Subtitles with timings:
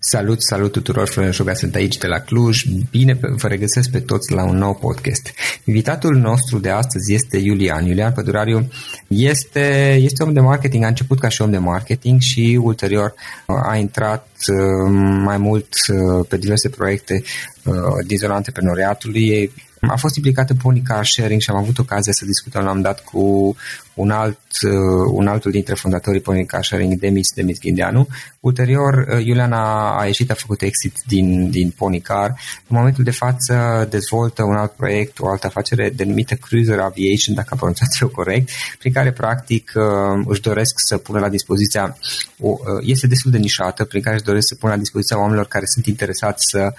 [0.00, 2.64] Salut, salut tuturor, Florin Șoga sunt aici de la Cluj.
[2.90, 5.30] Bine vă regăsesc pe toți la un nou podcast.
[5.64, 7.84] Invitatul nostru de astăzi este Iulian.
[7.84, 8.68] Iulian Pădurariu
[9.08, 13.14] este, este om de marketing, a început ca și om de marketing și ulterior
[13.46, 14.90] a intrat uh,
[15.24, 17.22] mai mult uh, pe diverse proiecte
[17.64, 17.74] uh,
[18.06, 19.52] din zona antreprenoriatului.
[19.80, 22.82] A fost implicat în Pony Car Sharing și am avut ocazia să discutăm la un
[22.82, 23.56] dat cu
[23.94, 28.08] un, alt, uh, un altul dintre fondatorii Pony Car Sharing, Demis, Demis Ghindeanu.
[28.40, 32.28] Ulterior, uh, Iulian a, a ieșit, a făcut exit din, din Pony Car.
[32.68, 37.48] În momentul de față dezvoltă un alt proiect, o altă afacere denumită Cruiser Aviation, dacă
[37.50, 41.96] am pronunțat eu corect, prin care practic uh, își doresc să pună la dispoziția,
[42.40, 45.64] o, este destul de nișată, prin care își doresc să pună la dispoziția oamenilor care
[45.66, 46.72] sunt interesați să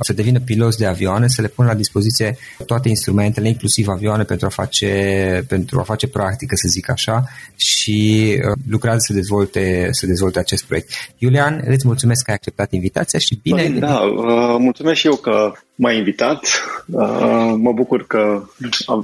[0.00, 4.46] să devină piloți de avioane, să le pună la dispoziție toate instrumentele, inclusiv avioane, pentru
[4.46, 7.24] a face, pentru a face practică, să zic așa,
[7.56, 10.90] și uh, lucrează să dezvolte, să dezvolte acest proiect.
[11.18, 15.16] Iulian, îți mulțumesc că ai acceptat invitația și bine ai Da, uh, mulțumesc și eu
[15.16, 16.46] că m-ai invitat.
[16.86, 18.42] Uh, mă bucur că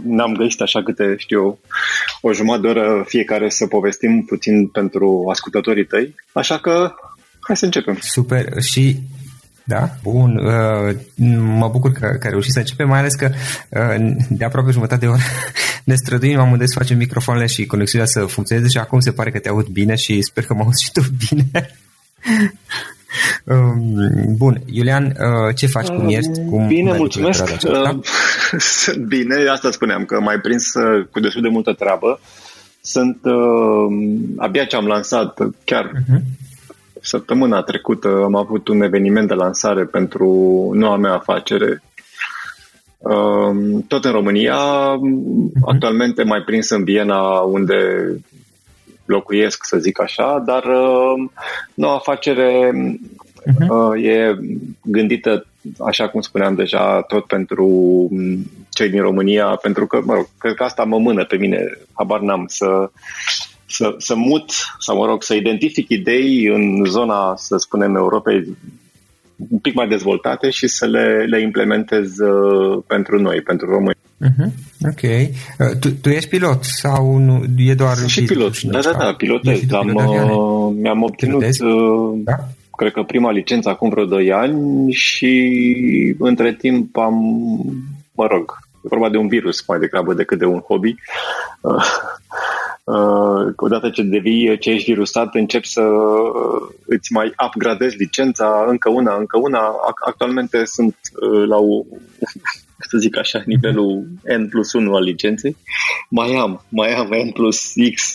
[0.02, 1.58] ne-am găsit așa câte, știu
[2.20, 6.14] o jumătate de oră fiecare să povestim puțin pentru ascultătorii tăi.
[6.32, 6.92] Așa că
[7.40, 7.98] hai să începem.
[8.00, 8.62] Super.
[8.62, 8.96] Și
[9.70, 9.88] da?
[10.02, 10.36] Bun.
[10.36, 10.96] Uh,
[11.58, 13.30] mă bucur că, că reușit să începem, mai ales că
[13.68, 15.20] uh, de aproape jumătate de oră
[15.84, 19.38] ne străduim amândoi să facem microfoanele și conexiunea să funcționeze și acum se pare că
[19.38, 21.50] te aud bine și sper că mă auzi și tu bine.
[23.44, 25.86] Um, bun, Iulian, uh, ce faci?
[25.86, 26.44] Cum ești?
[26.48, 27.44] Cum bine, mulțumesc.
[28.58, 30.72] Sunt bine, asta spuneam, că mai prins
[31.10, 32.20] cu destul de multă treabă.
[32.80, 36.40] Sunt, uh, abia ce am lansat, chiar uh-huh
[37.00, 40.26] Săptămâna trecută am avut un eveniment de lansare pentru
[40.74, 41.82] noua mea afacere,
[42.98, 45.52] um, tot în România, mhm.
[45.66, 47.76] actualmente mai prins în Viena, unde
[49.04, 51.32] locuiesc, să zic așa, dar um,
[51.74, 52.70] noua afacere
[53.46, 54.04] uh-huh.
[54.04, 54.34] e
[54.82, 55.46] gândită,
[55.78, 57.68] așa cum spuneam deja, tot pentru
[58.68, 62.20] cei din România, pentru că, mă rog, cred că asta mă mână pe mine, habar
[62.20, 62.90] n-am să
[63.70, 68.56] să, să mut sau, mă rog, să identific idei în zona, să spunem, Europei
[69.50, 73.96] un pic mai dezvoltate și să le, le implementez uh, pentru noi, pentru români.
[74.24, 74.52] Uh-huh.
[74.88, 75.02] Ok.
[75.02, 77.96] Uh, tu, tu ești pilot sau nu, e doar...
[78.06, 79.72] Și pilot, da, da, da, pilotez.
[79.72, 82.34] Am, uh, mi-am obținut, uh, da?
[82.76, 87.14] cred că prima licență acum vreo 2 ani și între timp am,
[88.12, 90.94] mă rog, e vorba de un virus mai degrabă decât de un hobby.
[91.60, 91.84] Uh, uh,
[93.56, 99.16] odată ce devii, ce ești virusat, începi să uh, îți mai upgradezi licența, încă una,
[99.16, 99.74] încă una.
[100.06, 101.84] Actualmente sunt uh, la o,
[102.90, 104.06] să zic așa, nivelul
[104.38, 105.56] N plus 1 al licenței.
[106.08, 108.14] Mai am, mai am N plus X.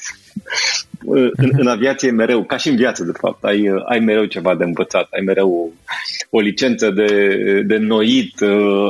[1.03, 4.25] Uh, în, în aviație mereu, ca și în viață, de fapt, ai, uh, ai mereu
[4.25, 5.67] ceva de învățat, ai mereu o,
[6.37, 8.41] o licență de, de noit,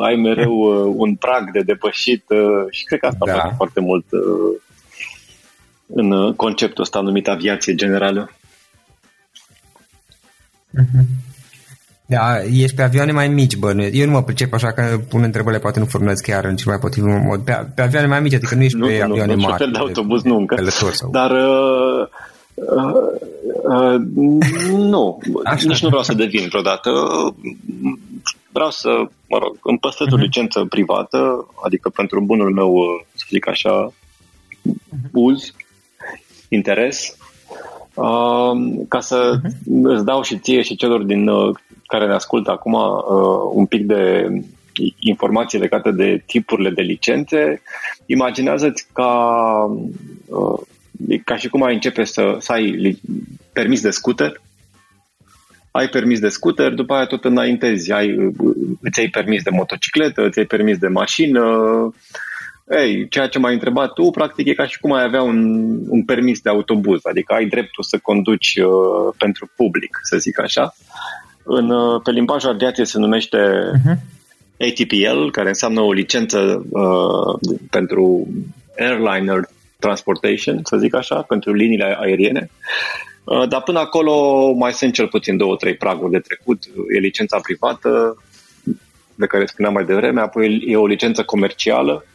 [0.02, 0.54] ai mereu
[0.98, 2.24] un prag de depășit
[2.70, 3.34] și cred că asta da.
[3.34, 4.06] face foarte mult
[5.88, 8.32] în uh, conceptul ăsta numit aviație generală.
[10.70, 11.06] Mhm.
[12.08, 13.90] Da, ești pe avioane mai mici, bă.
[13.94, 16.80] Eu nu mă pricep așa că pun întrebările, poate nu formulez chiar în cel mai
[16.80, 17.42] potrivit mod.
[17.42, 19.66] Pe, pe avioane mai mici, adică nu ești nu, pe nu, avioane nu, mari.
[19.66, 20.70] Nu, de autobuz nu încă.
[20.70, 21.10] Sau...
[21.12, 22.08] Dar uh,
[22.54, 22.94] uh,
[23.64, 24.02] uh,
[24.78, 25.68] nu, așa.
[25.68, 26.90] nici nu vreau să devin vreodată.
[28.52, 28.90] Vreau să,
[29.28, 30.12] mă rog, îmi păstrez uh-huh.
[30.12, 30.24] o mhm.
[30.24, 35.12] licență privată, adică pentru bunul meu, uh, să zic așa, uh-huh.
[35.12, 35.54] uz
[36.50, 37.18] interes
[37.94, 38.52] uh,
[38.88, 39.84] ca să uh-huh.
[39.84, 41.56] îți dau și ție și celor din uh,
[41.88, 44.28] care ne ascultă acum uh, un pic de
[45.00, 47.62] informații legate de tipurile de licențe.
[48.06, 49.12] Imaginează-ți ca,
[50.26, 50.60] uh,
[51.24, 53.00] ca și cum ai începe să, să ai
[53.54, 54.42] permis de scooter,
[55.72, 58.16] ai permis de scooter, după aia tot înaintezi, ai,
[58.82, 61.44] îți ai permis de motocicletă, îți ai permis de mașină,
[62.70, 66.04] ei, ceea ce m-ai întrebat tu, practic, e ca și cum ai avea un, un
[66.04, 70.76] permis de autobuz, adică ai dreptul să conduci uh, pentru public, să zic așa.
[71.44, 73.96] În, uh, pe limbajul aviației se numește uh-huh.
[74.60, 78.28] ATPL, care înseamnă o licență uh, pentru
[78.80, 79.40] airliner
[79.80, 82.50] transportation, să zic așa, pentru liniile aeriene.
[83.24, 86.64] Uh, dar până acolo mai sunt cel puțin două, trei praguri de trecut.
[86.96, 88.18] E licența privată,
[89.16, 92.06] de care spuneam mai devreme, apoi e o licență comercială,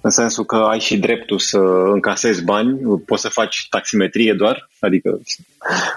[0.00, 1.58] în sensul că ai și dreptul să
[1.92, 5.20] încasezi bani, poți să faci taximetrie doar, adică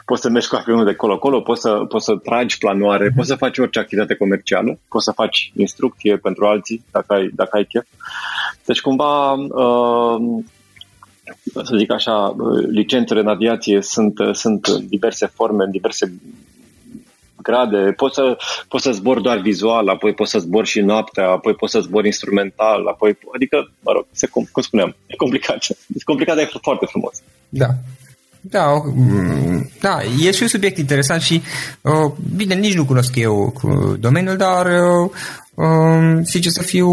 [0.05, 3.35] poți să mergi cu avionul de colo-colo, poți să, poți să tragi planoare, poți să
[3.35, 7.85] faci orice activitate comercială, poți să faci instrucție pentru alții, dacă ai, dacă ai chef.
[8.65, 10.43] Deci cumva, uh,
[11.63, 12.35] să zic așa,
[12.69, 16.13] licențele în aviație sunt, sunt diverse forme, în diverse
[17.41, 18.37] grade, poți să,
[18.67, 22.05] poți să zbori doar vizual, apoi poți să zbori și noaptea, apoi poți să zbori
[22.05, 25.65] instrumental, apoi, adică, mă rog, se, cum, cum spuneam, e complicat.
[25.69, 27.21] E complicat, dar e foarte frumos.
[27.49, 27.67] Da.
[28.41, 31.41] Da, mm, da, e și un subiect interesant și,
[31.81, 33.53] uh, bine, nici nu cunosc eu
[33.99, 35.11] domeniul, dar uh,
[35.57, 36.89] Um, sincer să fiu,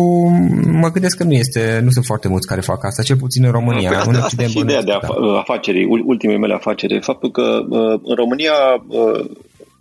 [0.81, 3.51] mă gândesc că nu este, nu sunt foarte mulți care fac asta, cel puțin în
[3.51, 3.89] România.
[3.89, 8.01] Păi asta, în asta și ideea de af- afaceri, ultimele mele afaceri, faptul că uh,
[8.03, 8.53] în România
[8.89, 9.25] uh,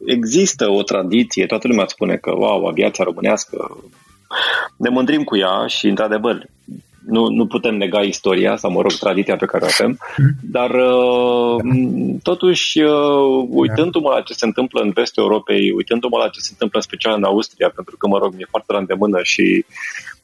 [0.06, 3.78] există o tradiție, toată lumea spune că, wow, aviația românească,
[4.78, 6.46] ne mândrim cu ea și, într-adevăr,
[7.06, 9.98] nu, nu putem nega istoria sau, mă rog, tradiția pe care o avem,
[10.42, 11.64] dar uh,
[12.24, 16.80] totuși, uh, uitându-mă la ce se întâmplă în vestul Europei, uitându-mă la ce se întâmplă
[16.80, 19.66] în special în Austria, pentru că, mă rog, mi-e foarte la îndemână și,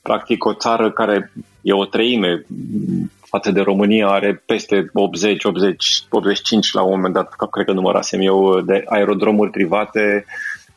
[0.02, 2.46] practic, o țară care e o treime
[3.30, 8.22] față de România are peste 80, 80, 85 la un moment dat, cred că numărasem
[8.22, 10.26] eu, de aerodromuri private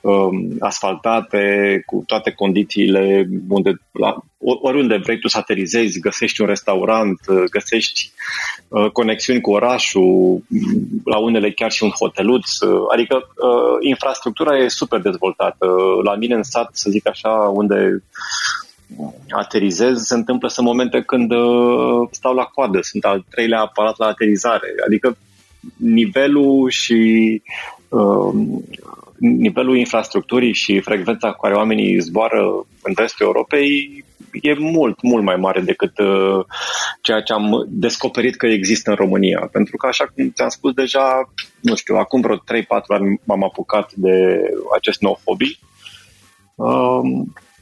[0.03, 7.21] Um, asfaltate, cu toate condițiile unde la, oriunde vrei tu să aterizezi, găsești un restaurant,
[7.29, 8.11] uh, găsești
[8.69, 10.43] uh, conexiuni cu orașul,
[11.05, 15.67] la unele chiar și un hoteluț, uh, adică uh, infrastructura e super dezvoltată.
[16.05, 18.03] La mine în sat, să zic așa, unde
[19.31, 24.07] aterizez, se întâmplă să momente când uh, stau la coadă, sunt al treilea aparat la
[24.07, 25.17] aterizare, adică
[25.77, 27.43] nivelul și
[27.89, 28.33] uh,
[29.19, 34.05] nivelul infrastructurii și frecvența cu care oamenii zboară în vestul Europei
[34.41, 36.45] e mult, mult mai mare decât uh,
[37.01, 39.49] ceea ce am descoperit că există în România.
[39.53, 42.41] Pentru că, așa cum ți-am spus deja, nu știu, acum vreo 3-4
[42.87, 44.41] ani m-am apucat de
[44.77, 45.59] acest nou hobby
[46.55, 47.01] uh,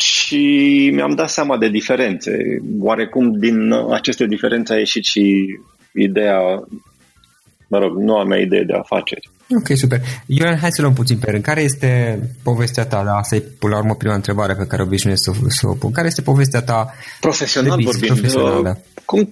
[0.01, 2.33] și mi-am dat seama de diferențe.
[2.81, 5.47] Oarecum din aceste diferențe a ieșit și
[5.95, 6.39] ideea,
[7.69, 9.31] mă rog, noua mea idee de afaceri.
[9.59, 10.01] Ok, super.
[10.27, 11.43] Ioan, hai să luăm puțin pe rând.
[11.43, 13.03] Care este povestea ta?
[13.05, 15.93] Da, asta e, până la urmă, prima întrebare pe care obișnuiesc să, să o pun.
[15.93, 18.07] Care este povestea ta profesional de vorbind?
[18.07, 18.75] Profesional, da.
[19.05, 19.29] Cum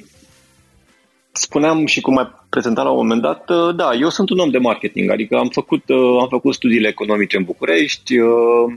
[1.33, 4.51] spuneam și cum ai prezentat la un moment dat, uh, da, eu sunt un om
[4.51, 8.77] de marketing, adică am făcut, uh, am făcut studiile economice în București, uh,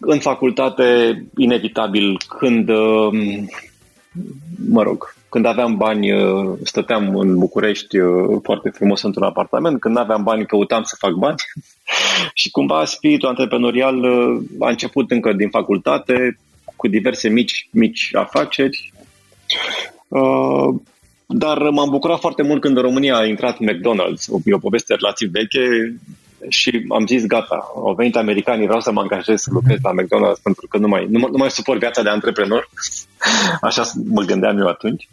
[0.00, 0.84] în facultate,
[1.36, 2.68] inevitabil, când,
[4.68, 9.80] mă rog, când aveam bani, uh, stăteam în București uh, foarte frumos într-un apartament.
[9.80, 11.36] Când aveam bani, căutam să fac bani.
[12.40, 16.38] și cumva spiritul antreprenorial uh, a început încă din facultate,
[16.76, 18.92] cu diverse mici, mici afaceri.
[21.26, 24.24] Dar m-am bucurat foarte mult când în România a intrat McDonald's.
[24.44, 25.94] E o poveste relativ veche
[26.48, 30.42] și am zis gata, au venit americanii, vreau să mă angajez să lucrez la McDonald's
[30.42, 32.68] pentru că nu mai, nu, nu mai suport viața de antreprenor.
[33.60, 35.08] Așa mă gândeam eu atunci.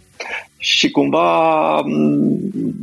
[0.57, 1.79] Și cumva,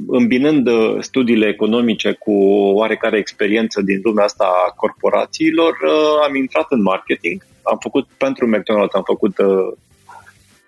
[0.07, 2.33] îmbinând uh, studiile economice cu
[2.75, 7.47] oarecare experiență din lumea asta a corporațiilor, uh, am intrat în marketing.
[7.63, 9.73] Am făcut pentru McDonald's, am făcut uh,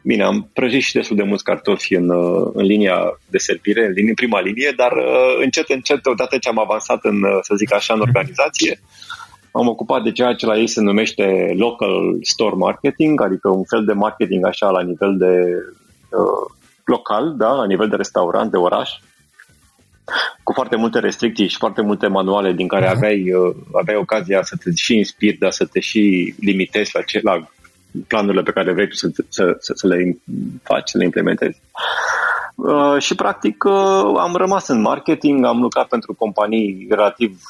[0.02, 2.10] Bine, am prăjit și destul de mulți cartofi în,
[2.52, 4.93] în linia de servire, în, în prima linie, dar
[5.43, 8.81] încet, încet, odată ce am avansat în, să zic așa, în organizație,
[9.52, 13.84] am ocupat de ceea ce la ei se numește local store marketing, adică un fel
[13.84, 15.44] de marketing așa la nivel de
[16.10, 16.50] uh,
[16.84, 18.90] local, da, la nivel de restaurant, de oraș,
[20.43, 24.56] cu foarte multe restricții și foarte multe manuale din care aveai, uh, aveai ocazia să
[24.56, 27.49] te și inspiri, dar să te și limitezi la, ce, la
[28.06, 30.18] planurile pe care vrei tu să, să, să, să le
[30.62, 31.61] faci, să le implementezi.
[32.54, 37.40] Uh, și practic uh, am rămas în marketing, am lucrat pentru companii relativ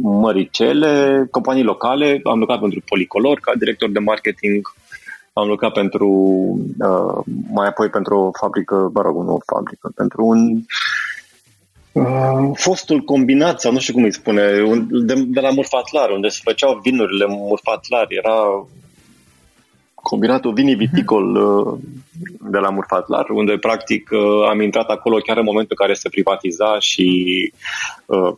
[0.00, 4.74] măricele, companii locale, am lucrat pentru Policolor ca director de marketing,
[5.32, 6.08] am lucrat pentru,
[6.78, 10.60] uh, mai apoi pentru o fabrică, mă rog, nu o fabrică, pentru un
[11.92, 16.28] uh, fostul combinat, sau nu știu cum îi spune, un, de, de la Murfatlar, unde
[16.28, 18.66] se făceau vinurile Murfatlar, era
[20.10, 21.78] combinatul vinii viticol uh,
[22.50, 26.08] de la Murfatlar, unde practic uh, am intrat acolo chiar în momentul în care se
[26.08, 27.08] privatiza și
[28.06, 28.32] uh,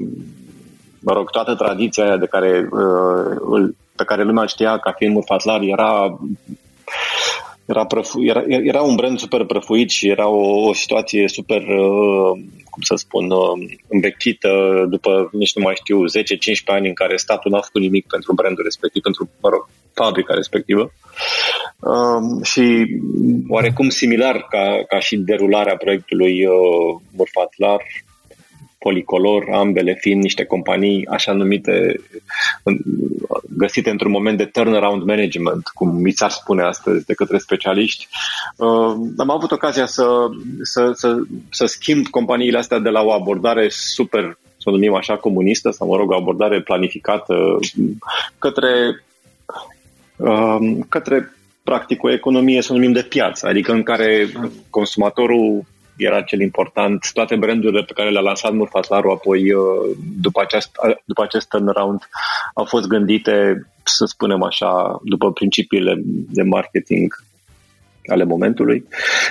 [1.00, 5.60] mă rog, toată tradiția aia de care, uh, pe care lumea știa ca fiind Murfatlar
[5.62, 6.18] era
[7.68, 12.30] era, prăfu, era, era un brand super prăfuit și era o, o situație super, uh,
[12.70, 14.50] cum să spun, uh, învechită
[14.88, 16.08] după, nici nu mai știu, 10-15
[16.64, 19.68] ani în care statul n-a făcut nimic pentru brandul respectiv, pentru, mă rog,
[20.02, 20.92] fabrica respectivă.
[21.80, 22.86] Uh, și
[23.48, 27.80] oarecum similar ca, ca și derularea proiectului uh, Murfatlar,
[28.78, 32.00] policolor, ambele fiind niște companii așa numite,
[33.56, 38.08] găsite într-un moment de turnaround management, cum mi s-ar spune astăzi de către specialiști.
[38.56, 40.06] Uh, am avut ocazia să,
[40.62, 41.16] să, să,
[41.50, 45.88] să schimb companiile astea de la o abordare super să o numim așa, comunistă sau,
[45.88, 47.34] mă rog, o abordare planificată
[48.38, 49.02] către, um,
[50.88, 51.32] către
[51.62, 54.28] practic o economie, să o numim de piață, adică în care
[54.70, 55.64] consumatorul
[55.96, 57.10] era cel important.
[57.12, 60.70] Toate brandurile pe care le-a lansat Murfatlaru apoi uh, după acest,
[61.04, 62.08] după acest turnaround
[62.54, 65.94] au fost gândite, să spunem așa, după principiile
[66.30, 67.22] de marketing
[68.06, 68.84] ale momentului.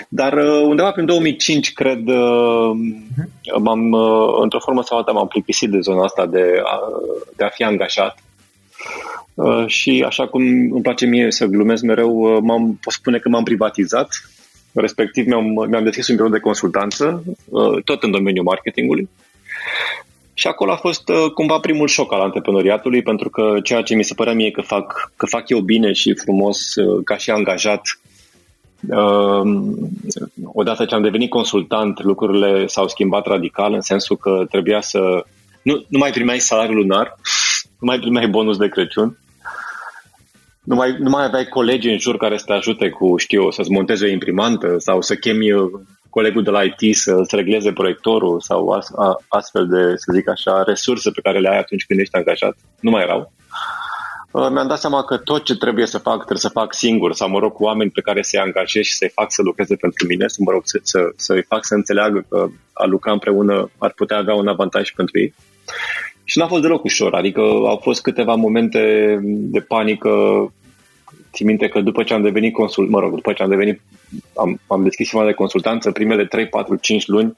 [0.10, 3.60] Dar uh, undeva prin 2005, cred, uh-huh.
[3.60, 6.80] m-am, uh, într-o formă sau alta m-am plictisit de zona asta de a,
[7.36, 8.18] de a fi angajat.
[9.38, 13.44] Uh, și așa cum îmi place mie să glumesc mereu, m-am, pot spune că m-am
[13.44, 14.10] privatizat,
[14.74, 17.24] respectiv mi-am, mi-am deschis un birou de consultanță,
[17.84, 19.10] tot în domeniul marketingului.
[20.34, 21.04] Și acolo a fost
[21.34, 25.12] cumva primul șoc al antreprenoriatului, pentru că ceea ce mi se părea mie că fac,
[25.16, 27.82] că fac eu bine și frumos ca și angajat,
[28.90, 29.42] Uh,
[30.54, 35.26] odată ce am devenit consultant, lucrurile s-au schimbat radical în sensul că trebuia să...
[35.62, 37.16] Nu, nu mai primeai salariul lunar,
[37.80, 39.18] nu mai primeai bonus de Crăciun,
[40.68, 43.72] nu mai, nu mai aveai colegi în jur care să te ajute cu, știu, să-ți
[43.72, 45.72] monteze o imprimantă sau să chemi uh,
[46.10, 48.84] colegul de la IT să-ți regleze proiectorul sau
[49.28, 52.58] astfel de, să zic așa, resurse pe care le ai atunci când ești angajat.
[52.80, 53.34] Nu mai erau.
[54.32, 57.30] Uh, mi-am dat seama că tot ce trebuie să fac, trebuie să fac singur sau,
[57.30, 60.28] mă rog, cu oameni pe care să-i angajez și să-i fac să lucreze pentru mine,
[60.28, 64.18] să, mă rog, să, să, să-i fac să înțeleagă că a lucra împreună ar putea
[64.18, 65.34] avea un avantaj pentru ei.
[66.30, 70.10] Și n-a fost deloc ușor, adică au fost câteva momente de panică.
[71.34, 73.82] Țin minte că după ce am devenit consul, mă rog, după ce am devenit,
[74.36, 77.36] am, am deschis firma de consultanță, primele 3, 4, 5 luni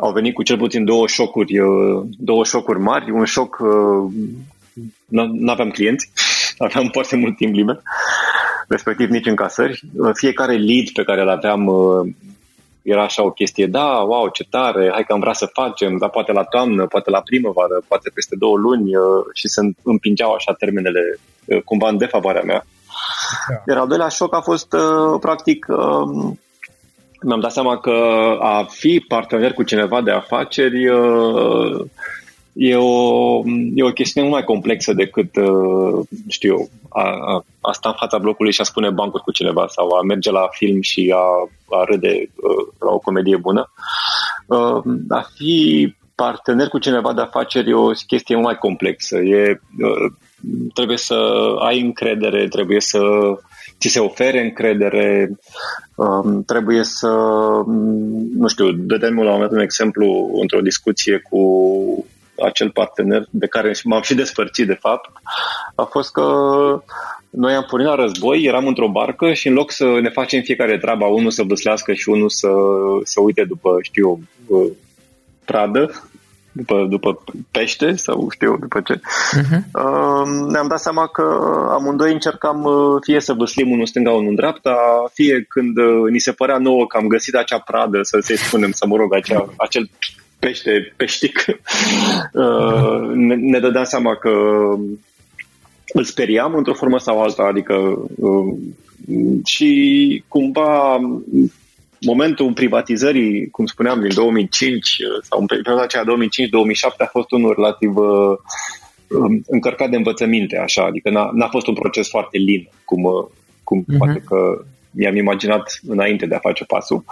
[0.00, 4.12] au venit cu cel puțin două șocuri, uh, două șocuri mari, un șoc uh,
[5.08, 6.10] nu aveam clienți,
[6.58, 7.82] aveam foarte mult timp liber,
[8.68, 9.80] respectiv nici încasări.
[10.14, 12.08] Fiecare lead pe care îl aveam uh,
[12.82, 16.10] era așa o chestie, da, wow, ce tare, hai că am vrea să facem, dar
[16.10, 19.02] poate la toamnă, poate la primăvară, poate peste două luni uh,
[19.34, 22.64] și se împingeau așa termenele uh, cumva în defavoarea mea.
[23.48, 23.72] Da.
[23.72, 24.68] Iar al doilea șoc a fost,
[25.20, 26.38] practic, um,
[27.22, 27.90] mi-am dat seama că
[28.40, 30.88] a fi partener cu cineva de afaceri
[32.62, 33.42] e o,
[33.74, 37.94] e o chestiune mult mai complexă decât, uh, știu eu, a, a, a sta în
[37.98, 41.24] fața blocului și a spune bancuri cu cineva sau a merge la film și a,
[41.78, 43.72] a râde uh, la o comedie bună.
[44.46, 49.16] Uh, a fi partener cu cineva de afaceri e o chestie mult mai complexă.
[49.16, 49.60] E,
[50.74, 51.14] trebuie să
[51.58, 53.00] ai încredere, trebuie să
[53.78, 55.30] ți se ofere încredere,
[55.94, 57.08] um, trebuie să,
[58.34, 61.40] nu știu, dădem la un moment un exemplu într-o discuție cu
[62.44, 65.10] acel partener de care m-am și despărțit de fapt,
[65.74, 66.22] a fost că
[67.30, 70.78] noi am pornit la război, eram într-o barcă și în loc să ne facem fiecare
[70.78, 72.48] treaba, unul să văslească și unul să,
[73.04, 74.20] să uite după, știu,
[75.44, 75.90] pradă,
[76.52, 79.62] după, după pește sau știu după ce, uh-huh.
[80.48, 81.22] ne-am dat seama că
[81.70, 84.76] amândoi încercam uh, fie să văslim unul stânga, unul în dreapta,
[85.12, 88.70] fie când uh, ni se părea nouă că am găsit acea pradă, să se spunem,
[88.70, 89.90] să mă rog, acea, acel
[90.40, 91.44] pește, peștic,
[92.32, 94.30] uh, ne, ne dădeam seama că
[95.92, 97.74] îl speriam într-o formă sau alta, adică
[98.16, 98.54] uh,
[99.44, 101.00] și cumva
[102.00, 106.06] momentul privatizării, cum spuneam, din 2005 sau în perioada aceea 2005-2007
[106.98, 108.36] a fost unul relativ uh,
[109.08, 113.02] um, încărcat de învățăminte, așa, adică n-a, n-a fost un proces foarte lin, cum,
[113.64, 113.98] cum uh-huh.
[113.98, 117.04] poate că mi-am imaginat înainte de a face pasul.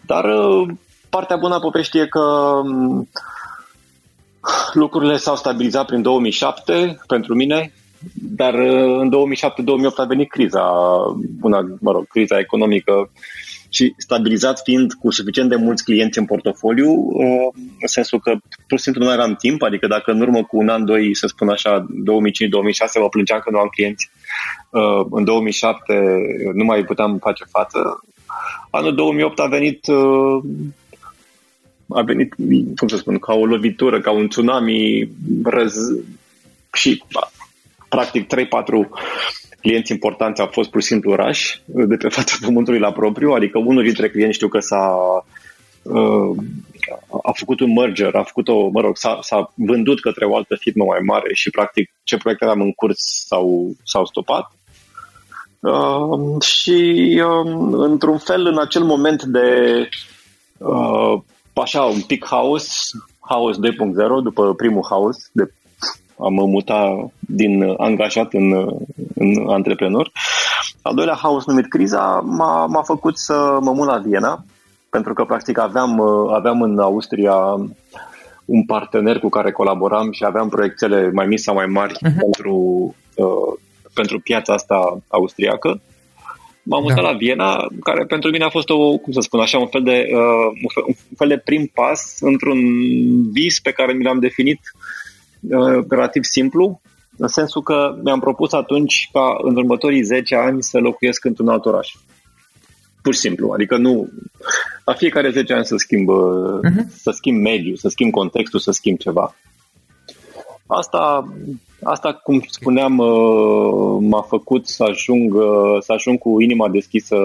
[0.00, 0.24] Dar
[1.16, 3.08] partea bună a poveștii e că mm,
[4.72, 7.72] lucrurile s-au stabilizat prin 2007 pentru mine,
[8.14, 10.64] dar uh, în 2007-2008 a venit criza,
[11.40, 13.10] una, mă rog, criza economică
[13.68, 17.48] și stabilizat fiind cu suficient de mulți clienți în portofoliu, uh,
[17.80, 18.30] în sensul că
[18.66, 21.26] pur și simplu nu eram timp, adică dacă în urmă cu un an, doi, să
[21.26, 21.86] spun așa, 2005-2006,
[23.00, 24.10] mă plângeam că nu am clienți,
[24.70, 25.92] uh, în 2007
[26.54, 28.00] nu mai puteam face față.
[28.70, 29.86] Anul 2008 a venit
[31.88, 32.34] a venit,
[32.76, 35.08] cum să spun, ca o lovitură, ca un tsunami
[35.44, 35.74] răz...
[36.72, 37.02] și
[37.88, 38.28] practic 3-4
[39.60, 43.58] clienți importanți au fost pur și simplu oraș de pe fața pământului la propriu, adică
[43.58, 44.94] unul dintre clienți știu că s-a
[45.82, 46.36] uh,
[47.22, 50.56] a făcut un merger, a făcut o, mă rog, s-a, s-a vândut către o altă
[50.58, 54.50] firmă mai mare și practic ce proiecte aveam în curs s-au, s-au stopat.
[55.60, 59.48] Uh, și uh, într-un fel în acel moment de
[60.58, 61.18] uh,
[61.60, 63.60] așa un pic haos, haos 2.0
[64.22, 65.52] după primul haos, de
[66.18, 68.52] am mutat din angajat în,
[69.14, 70.10] în antreprenor.
[70.82, 74.44] Al doilea haos numit criza m-a, m-a făcut să mă mut la Viena,
[74.90, 77.34] pentru că practic aveam, aveam în Austria
[78.44, 82.16] un partener cu care colaboram și aveam proiectele mai mici sau mai mari uh-huh.
[82.18, 82.54] pentru,
[83.14, 83.58] uh,
[83.94, 85.80] pentru piața asta austriacă.
[86.68, 87.10] M-am mutat da.
[87.10, 90.06] la Viena, care pentru mine a fost o, cum să spun așa, un fel de,
[90.12, 92.60] uh, un, fel, un fel de prim pas într-un
[93.32, 94.60] vis pe care mi l-am definit
[95.40, 96.80] uh, relativ simplu,
[97.16, 101.64] în sensul că mi-am propus atunci ca în următorii 10 ani să locuiesc într-un alt
[101.64, 101.94] oraș.
[103.02, 103.50] Pur și simplu.
[103.50, 104.08] Adică nu...
[104.84, 106.96] La fiecare 10 ani să schimb, uh-huh.
[106.96, 109.34] să schimb mediul, să schimb contextul, să schimb ceva.
[110.66, 111.28] Asta,
[111.82, 117.16] asta, cum spuneam, uh, m-a făcut să ajung, uh, să ajung cu inima deschisă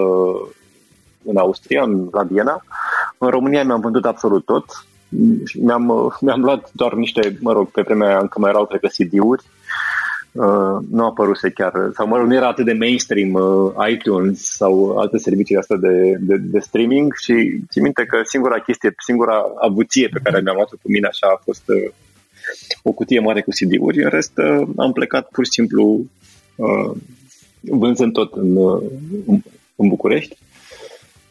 [1.24, 2.64] în Austria, la Viena.
[3.18, 4.64] În România mi-am vândut absolut tot.
[5.60, 8.86] Mi-am, uh, mi-am luat doar niște, mă rog, pe vremea încă mai erau, cred că,
[8.86, 9.44] CD-uri
[10.32, 14.98] Uh, nu apăruse chiar, sau mă rog, nu era atât de mainstream uh, iTunes sau
[14.98, 20.08] alte servicii astea de, de, de streaming și țin minte că singura chestie, singura avuție
[20.08, 21.92] pe care mi-am luat-o cu mine așa a fost uh,
[22.82, 26.04] o cutie mare cu CD-uri, în rest uh, am plecat pur și simplu
[26.56, 26.90] uh,
[27.60, 28.82] vânzând tot în, uh,
[29.76, 30.36] în București.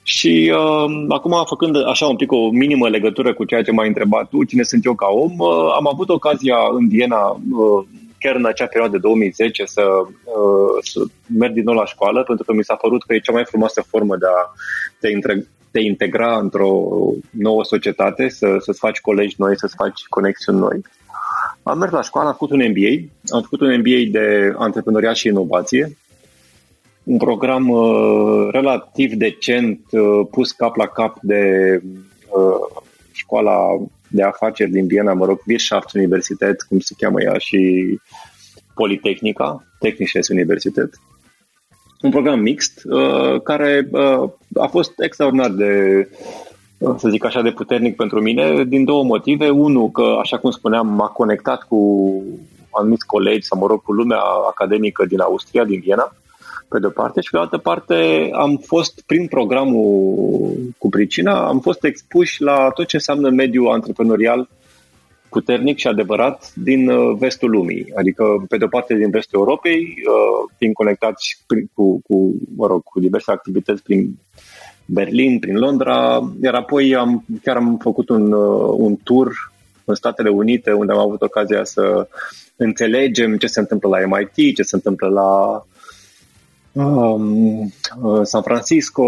[0.03, 4.29] Și uh, acum, făcând așa un pic o minimă legătură cu ceea ce m-ai întrebat
[4.29, 7.85] tu, cine sunt eu ca om, uh, am avut ocazia în Viena uh,
[8.19, 11.03] chiar în acea perioadă de 2010 să, uh, să
[11.37, 13.81] merg din nou la școală, pentru că mi s-a părut că e cea mai frumoasă
[13.87, 14.53] formă de a
[14.99, 16.89] te, intre- te integra într-o
[17.29, 20.81] nouă societate, să, să-ți faci colegi noi, să-ți faci conexiuni noi.
[21.63, 25.27] Am mers la școală, am făcut un MBA, am făcut un MBA de antreprenoriat și
[25.27, 25.97] inovație,
[27.03, 31.41] un program uh, relativ decent, uh, pus cap la cap de
[32.29, 33.57] uh, școala
[34.07, 37.99] de afaceri din Viena, mă rog, Wirtschaft Universität, cum se cheamă ea, și
[38.73, 40.89] Politehnica, Technisches Universität.
[42.01, 46.50] Un program mixt uh, care uh, a fost extraordinar de, uh,
[46.97, 49.49] să zic așa, de puternic pentru mine din două motive.
[49.49, 51.77] Unul, că, așa cum spuneam, m-a conectat cu
[52.71, 54.19] anumiți colegi, sau mă rog, cu lumea
[54.49, 56.15] academică din Austria, din Viena
[56.67, 61.59] pe de-o parte, și pe de altă parte am fost, prin programul cu pricina, am
[61.59, 64.49] fost expuși la tot ce înseamnă mediul antreprenorial
[65.29, 67.91] puternic și adevărat din uh, vestul lumii.
[67.95, 72.99] Adică, pe de-o parte, din vestul Europei, uh, fiind conectați cu, cu, mă rog, cu
[72.99, 74.15] diverse activități prin
[74.93, 79.51] Berlin, prin Londra, iar apoi am, chiar am făcut un, uh, un tur
[79.85, 82.07] în Statele Unite, unde am avut ocazia să
[82.55, 85.63] înțelegem ce se întâmplă la MIT, ce se întâmplă la
[86.83, 87.61] um,
[88.01, 89.05] uh, San Francisco,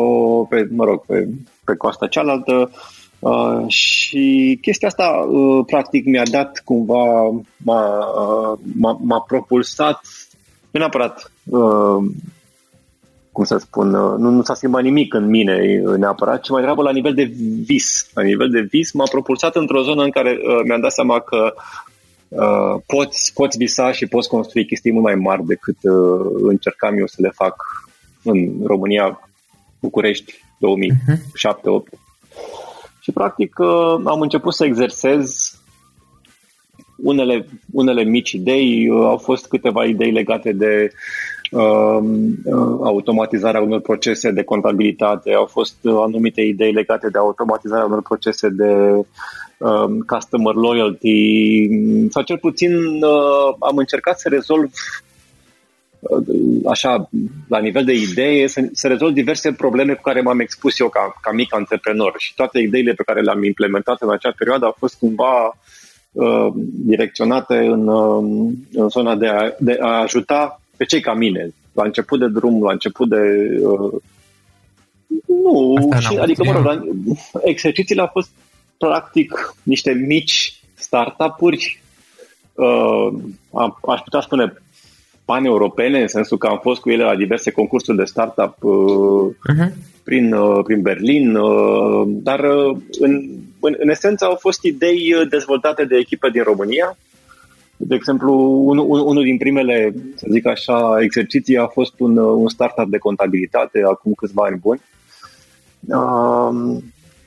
[0.50, 1.28] pe, mă rog, pe,
[1.64, 2.72] pe coasta cealaltă.
[3.20, 10.02] Uh, și chestia asta uh, practic mi-a dat cumva, m-a, uh, m-a, m-a propulsat,
[10.72, 12.04] nu neapărat uh,
[13.34, 16.82] cum să spun, uh, nu, nu s-a schimbat nimic în mine neapărat, ci mai degrabă
[16.82, 17.32] la nivel de
[17.66, 18.10] vis.
[18.14, 21.54] La nivel de vis m-a propulsat într-o zonă în care uh, mi-am dat seama că
[22.36, 27.08] Uh, poți, poți visa și poți construi chestii mult mai mari decât uh, încercam eu
[27.08, 27.56] să le fac
[28.24, 29.30] în România,
[29.80, 32.00] București, 2007-2008.
[33.00, 35.54] Și practic uh, am început să exersez
[36.96, 40.98] unele, unele mici idei, uh, au fost câteva idei legate de uh, uh
[42.84, 49.04] automatizarea unor procese de contabilitate, au fost anumite idei legate de automatizarea unor procese de
[49.58, 51.70] um, customer loyalty,
[52.10, 54.72] sau cel puțin uh, am încercat să rezolv
[56.00, 56.26] uh,
[56.66, 57.10] așa,
[57.48, 61.14] la nivel de idee, să, să rezolv diverse probleme cu care m-am expus eu ca,
[61.22, 62.14] ca mic antreprenor.
[62.18, 65.58] Și toate ideile pe care le-am implementat în acea perioadă au fost cumva
[66.12, 66.48] uh,
[66.86, 71.84] direcționate în, uh, în zona de a, de a ajuta pe cei ca mine, la
[71.84, 73.22] început de drum, la început de
[73.62, 74.02] uh,
[75.26, 76.88] nu, și, adică, mă rog,
[77.44, 78.30] exercițiile au fost
[78.78, 81.82] practic niște mici startup-uri,
[82.54, 83.08] uh,
[83.88, 84.54] aș putea spune
[85.26, 89.74] pan-europene, în sensul că am fost cu ele la diverse concursuri de startup uh, uh-huh.
[90.04, 95.86] prin, uh, prin Berlin, uh, dar uh, în, în, în esență au fost idei dezvoltate
[95.86, 96.98] de echipe din România.
[97.88, 98.34] De exemplu,
[98.66, 102.98] un, un, unul din primele, să zic așa, exerciții a fost un, un startup de
[102.98, 104.82] contabilitate acum câțiva ani buni.
[105.88, 106.78] Uh,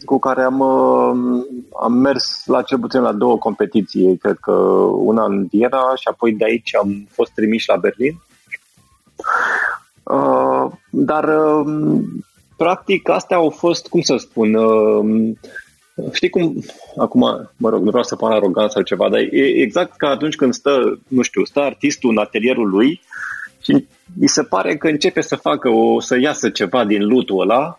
[0.04, 1.44] cu care am, uh,
[1.82, 6.32] am mers la cel puțin la două competiții, cred că una în Viena și apoi
[6.32, 8.20] de aici am fost trimiși la Berlin.
[10.02, 12.00] Uh, dar uh,
[12.56, 14.56] practic astea au fost, cum să spun,
[16.12, 16.64] știi cum,
[16.96, 20.36] acum, mă rog, nu vreau să par arogant sau ceva, dar e exact ca atunci
[20.36, 23.00] când stă, nu știu, stă artistul în atelierul lui
[23.62, 23.86] și
[24.20, 27.78] mi se pare că începe să facă o, să iasă ceva din lutul ăla,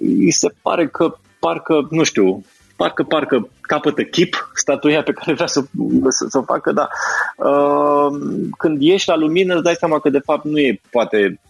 [0.00, 2.44] îi se pare că parcă, nu știu,
[2.76, 5.60] parcă, parcă capătă chip statuia pe care vrea să,
[6.08, 6.88] să, să o facă, dar
[7.36, 8.20] uh,
[8.58, 11.40] când ieși la lumină îți dai seama că de fapt nu e poate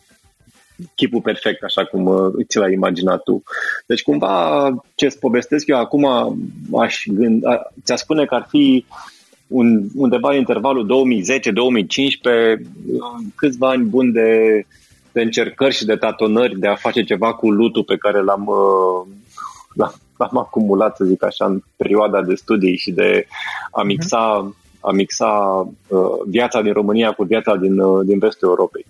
[0.94, 3.42] chipul perfect, așa cum uh, ți l-ai imaginat tu.
[3.86, 6.04] Deci cumva ce îți povestesc eu acum
[6.78, 8.84] aș gând, a, ți-a spune că ar fi
[9.50, 12.60] un, undeva în intervalul 2010-2015
[13.34, 14.62] câțiva ani buni de,
[15.12, 19.12] de încercări și de tatonări de a face ceva cu lutul pe care l-am, uh,
[19.74, 23.26] l-am, l-am acumulat, să zic așa, în perioada de studii și de
[23.70, 25.28] a mixa, a mixa
[25.88, 28.86] uh, viața din România cu viața din, uh, din vestul Europei.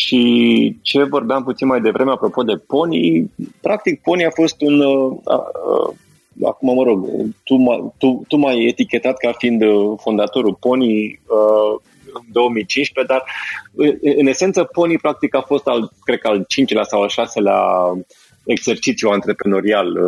[0.00, 5.16] Și ce vorbeam puțin mai devreme apropo de Pony, practic Pony a fost un, uh,
[5.24, 5.94] uh,
[6.42, 7.06] acum mă rog,
[7.44, 7.56] tu,
[7.98, 11.80] tu, tu m-ai etichetat ca fiind uh, fondatorul Pony uh,
[12.12, 13.24] în 2015, dar
[14.18, 17.62] în esență Pony practic a fost al, cred că al cincilea sau al șaselea
[18.44, 19.98] exercițiu antreprenorial.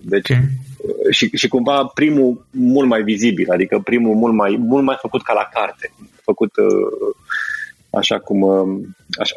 [0.00, 0.42] Deci, okay.
[1.10, 5.32] și, și cumva primul mult mai vizibil, adică primul mult mai, mult mai făcut ca
[5.32, 6.52] la carte, făcut
[7.90, 8.42] așa cum
[9.20, 9.36] așa,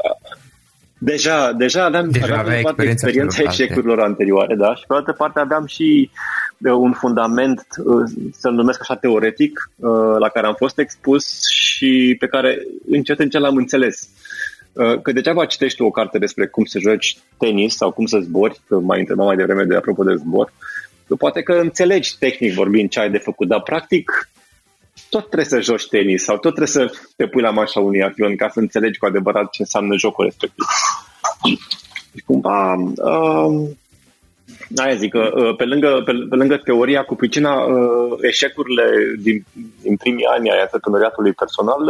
[1.04, 4.76] Deja, deja aveam, deja aveam experiența experiența eșecurilor anterioare, da?
[4.76, 6.10] Și pe altă parte aveam și
[6.58, 12.16] uh, un fundament, uh, să-l numesc așa teoretic, uh, la care am fost expus și
[12.20, 14.10] pe care încet încet l-am înțeles.
[15.02, 18.80] Că degeaba citești o carte despre cum să joci tenis sau cum să zbori, că
[18.80, 20.54] mai întrebam mai devreme de apropo de zbor,
[21.18, 24.30] poate că înțelegi tehnic vorbind ce ai de făcut, dar practic
[25.12, 28.36] tot trebuie să joci tenis sau tot trebuie să te pui la mașa unui avion
[28.36, 30.66] ca să înțelegi cu adevărat ce înseamnă jocul respectiv.
[32.16, 33.70] Și cumva, uh,
[34.76, 39.46] aia zic, uh, pe, lângă, pe, pe lângă teoria cu pricina, uh, eșecurile din,
[39.82, 41.82] din primii ani ai antreprenoriatului personal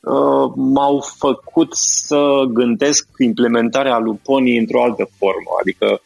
[0.00, 5.50] uh, m-au făcut să gândesc implementarea lui Pony într-o altă formă.
[5.60, 6.00] Adică,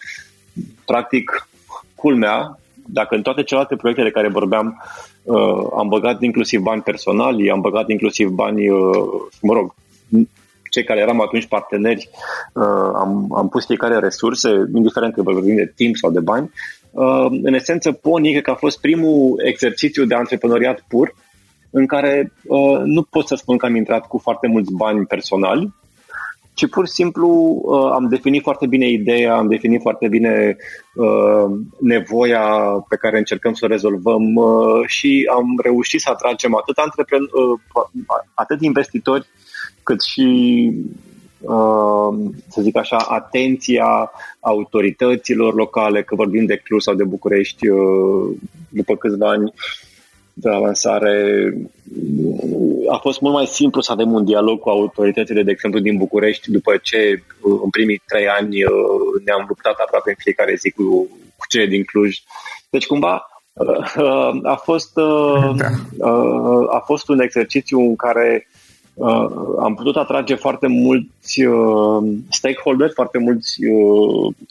[0.84, 1.48] practic,
[1.94, 4.82] culmea, dacă în toate celelalte proiecte de care vorbeam
[5.22, 8.96] uh, am băgat inclusiv bani personali, am băgat inclusiv bani, uh,
[9.42, 9.74] mă rog,
[10.70, 12.08] cei care eram atunci parteneri,
[12.54, 16.50] uh, am, am pus fiecare resurse, indiferent că vorbim de timp sau de bani.
[16.90, 21.14] Uh, în esență, Pony cred că a fost primul exercițiu de antreprenoriat pur,
[21.70, 25.72] în care uh, nu pot să spun că am intrat cu foarte mulți bani personali,
[26.54, 27.28] ci pur și simplu
[27.62, 30.56] uh, am definit foarte bine ideea, am definit foarte bine
[30.94, 31.44] uh,
[31.80, 32.46] nevoia
[32.88, 37.60] pe care încercăm să o rezolvăm uh, și am reușit să atragem atât, antrepren- uh,
[38.34, 39.26] atât investitori
[39.82, 40.70] cât și
[41.40, 44.10] uh, să zic așa, atenția
[44.40, 48.36] autorităților locale, că vorbim de Cluj sau de București, uh,
[48.68, 49.52] după câțiva ani
[50.34, 51.52] de la lansare,
[52.90, 56.50] a fost mult mai simplu să avem un dialog cu autoritățile, de exemplu, din București,
[56.50, 58.70] după ce în primii trei ani uh,
[59.24, 62.16] ne-am luptat aproape în fiecare zi cu, cu cei din Cluj.
[62.70, 65.68] Deci, cumva, uh, a fost, uh, da.
[66.70, 68.46] a fost un exercițiu în care
[69.60, 71.42] am putut atrage foarte mulți
[72.30, 73.56] stakeholder, foarte, mulți,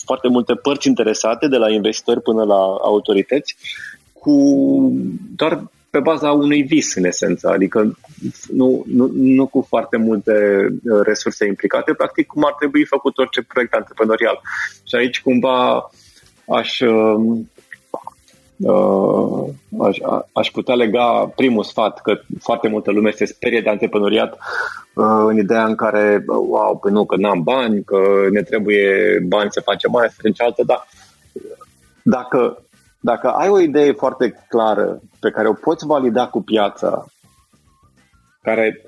[0.06, 3.56] foarte multe părți interesate, de la investitori până la autorități,
[4.22, 4.36] cu
[5.36, 7.98] doar pe baza unui vis, în esență, adică
[8.48, 10.34] nu, nu, nu cu foarte multe
[10.84, 14.42] uh, resurse implicate, practic cum ar trebui făcut orice proiect antreprenorial.
[14.84, 15.90] Și aici cumva
[16.48, 17.16] aș, uh,
[18.58, 19.46] uh,
[19.80, 19.98] aș,
[20.32, 25.38] aș putea lega primul sfat, că foarte multă lume se sperie de antreprenoriat uh, în
[25.38, 28.00] ideea în care, wow, păi nu, că n-am bani, că
[28.32, 30.88] ne trebuie bani să facem mai să cealaltă, dar
[32.04, 32.64] dacă
[33.02, 37.06] dacă ai o idee foarte clară pe care o poți valida cu piața,
[38.42, 38.82] care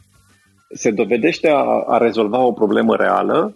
[0.74, 3.54] se dovedește a, a rezolva o problemă reală,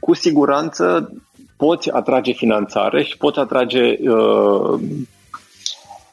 [0.00, 1.12] cu siguranță
[1.56, 4.80] poți atrage finanțare și poți atrage uh,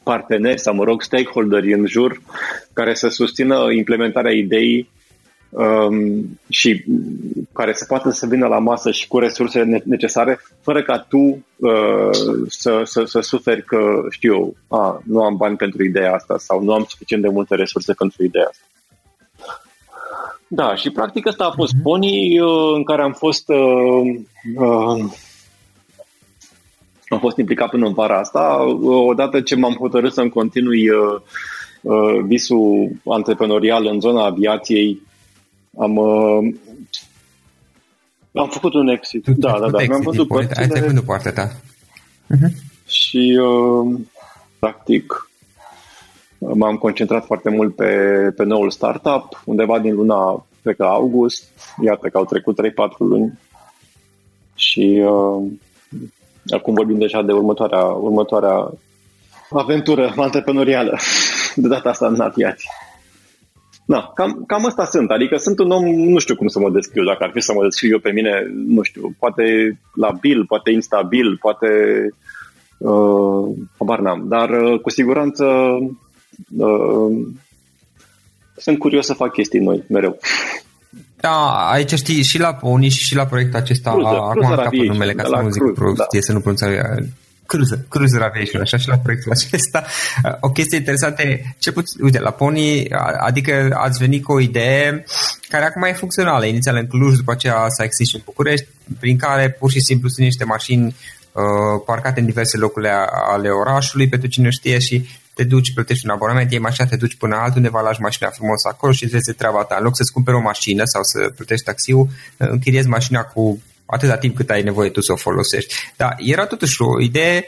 [0.04, 2.22] parteneri sau, mă rog, stakeholderi în jur
[2.74, 4.90] care să susțină implementarea ideii
[5.50, 6.86] um, și
[7.54, 12.10] care să poată să vină la masă și cu resurse necesare, fără ca tu uh,
[12.48, 13.78] să, să, să suferi că,
[14.10, 17.56] știu eu, a, nu am bani pentru ideea asta sau nu am suficient de multe
[17.56, 18.64] resurse pentru ideea asta.
[20.48, 21.82] Da, și practic asta a fost mhm.
[21.82, 24.20] Pony uh, în care am fost uh,
[24.56, 25.12] uh,
[27.10, 28.66] am fost implicat până în vara asta.
[28.82, 31.22] Uh, odată ce m-am hotărât să-mi continui uh,
[31.82, 35.02] uh, visul antreprenorial în zona aviației,
[35.80, 36.54] am, uh,
[38.34, 39.24] am făcut un exit.
[39.24, 39.78] Tu, da, da, da.
[39.88, 40.62] Mi-am vândut părțile.
[40.62, 41.50] Ai trecut partea ta.
[41.50, 42.52] Uh-huh.
[42.86, 44.00] Și, uh,
[44.60, 45.30] practic,
[46.38, 47.86] m-am concentrat foarte mult pe,
[48.36, 51.44] pe noul startup, undeva din luna, cred că august,
[51.84, 53.40] iată că au trecut 3-4 luni
[54.56, 55.52] și uh,
[56.50, 58.72] acum vorbim deja de următoarea, următoarea
[59.50, 60.98] aventură antreprenorială,
[61.56, 62.70] de data asta în aviație.
[63.94, 65.10] Da, cam, cam asta sunt.
[65.12, 67.64] Adică sunt un om, nu știu cum să mă descriu, dacă ar fi să mă
[67.64, 68.32] descriu eu pe mine,
[68.68, 69.44] nu știu, poate
[69.94, 71.68] labil, poate instabil, poate
[72.78, 74.26] uh, habar n-am.
[74.28, 75.46] Dar uh, cu siguranță
[76.58, 77.12] uh,
[78.58, 80.20] sunt curios să fac chestii noi, mereu.
[81.16, 84.86] Da, aici știi, și la Pony și, și la proiectul acesta, Cruiser, acum am capul
[84.86, 86.26] numele ca să nu zic prostie, da.
[86.26, 86.68] să nu pronunța
[87.50, 89.86] Cruiser, Cruiser Aviation, așa și la proiectul acesta.
[90.40, 91.24] O chestie interesantă,
[91.58, 92.88] ce puțin, uite, la Pony,
[93.20, 95.04] adică ați venit cu o idee
[95.50, 98.68] care acum e funcțională, inițial în Cluj, după aceea s-a exist în București,
[99.00, 102.88] prin care pur și simplu sunt niște mașini uh, parcate în diverse locuri
[103.34, 107.16] ale orașului, pentru cine știe și te duci, plătești un abonament, iei mașina, te duci
[107.16, 109.76] până altundeva, lași mașina frumos acolo și îți vezi treaba ta.
[109.78, 114.36] În loc să-ți cumperi o mașină sau să plătești taxiul, închiriezi mașina cu atâta timp
[114.36, 115.76] cât ai nevoie tu să o folosești.
[115.96, 117.46] Dar era totuși o idee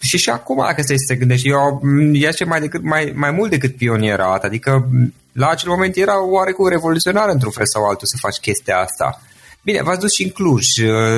[0.00, 1.82] și și acum, dacă să se gândești, eu
[2.34, 4.88] ce mai, decât, mai, mai mult decât pionierat, adică
[5.32, 9.22] la acel moment era oarecum revoluționar într-un fel sau altul să faci chestia asta.
[9.62, 10.64] Bine, v-ați dus și în Cluj,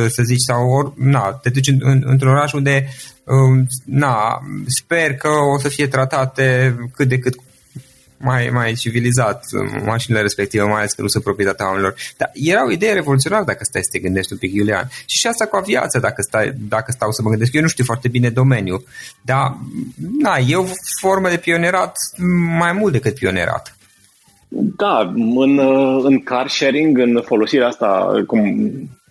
[0.09, 2.89] să zici, sau or, na, te duci în, în, într-un oraș unde,
[3.25, 7.35] um, na, sper că o să fie tratate cât de cât
[8.25, 9.45] mai, mai civilizat
[9.85, 11.95] mașinile respective, mai ales că nu sunt proprietatea oamenilor.
[12.17, 14.89] Dar era o idee revoluționară dacă stai să te gândești un pic, Iulian.
[15.07, 17.55] Și și asta cu aviația, dacă, stai, dacă stau să mă gândesc.
[17.55, 18.85] Eu nu știu foarte bine domeniul,
[19.23, 19.57] dar
[20.19, 20.65] na, e o
[21.01, 21.97] formă de pionerat
[22.59, 23.77] mai mult decât pionerat.
[24.77, 25.59] Da, în,
[26.03, 28.41] în car sharing, în folosirea asta, cum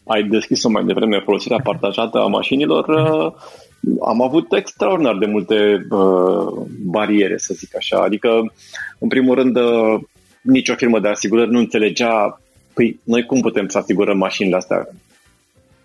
[0.08, 3.63] ai deschis-o mai devreme, folosirea partajată a mașinilor, mm-hmm
[4.02, 7.98] am avut extraordinar de multe uh, bariere, să zic așa.
[7.98, 8.54] Adică,
[9.00, 10.00] în primul rând, uh,
[10.42, 12.42] nicio firmă de asigurări nu înțelegea,
[12.74, 14.88] păi, noi cum putem să asigurăm mașinile astea?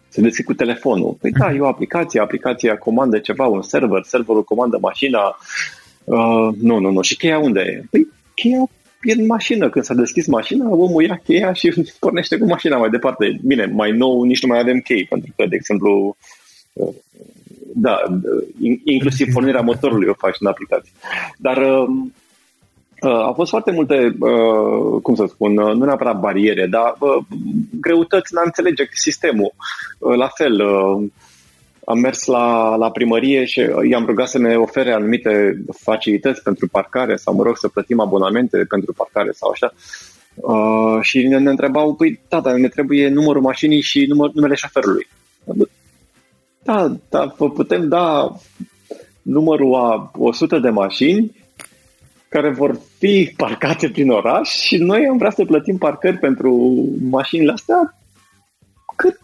[0.08, 1.16] Se deschid cu telefonul.
[1.20, 5.38] Păi da, e o aplicație, aplicația comandă ceva, un server, serverul comandă mașina.
[6.04, 7.00] Uh, nu, nu, nu.
[7.00, 7.82] Și cheia unde e?
[7.90, 8.68] Păi cheia
[9.02, 9.70] e în mașină.
[9.70, 13.40] Când s-a deschis mașina, omul ia cheia și pornește cu mașina mai departe.
[13.44, 16.16] Bine, mai nou nici nu mai avem chei, pentru că, de exemplu,
[16.72, 16.94] uh,
[17.80, 18.02] da,
[18.84, 20.92] inclusiv pornirea motorului o faci în aplicație.
[21.36, 21.86] Dar uh,
[23.00, 26.94] uh, au fost foarte multe, uh, cum să spun, nu neapărat bariere, dar
[27.80, 29.52] greutăți în a înțelege sistemul.
[29.98, 30.60] La fel,
[31.84, 33.60] am mers la, la primărie și
[33.90, 38.64] i-am rugat să ne ofere anumite facilități pentru parcare sau, mă rog, să plătim abonamente
[38.68, 39.72] pentru parcare sau așa.
[40.34, 45.08] Uh, și ne, ne întrebau, păi, tata, ne trebuie numărul mașinii și număr, numele șoferului.
[46.68, 48.36] Da, da, vă putem da
[49.22, 51.36] numărul a 100 de mașini
[52.28, 57.52] care vor fi parcate prin oraș și noi am vrea să plătim parcări pentru mașinile
[57.52, 57.98] astea
[58.96, 59.18] cât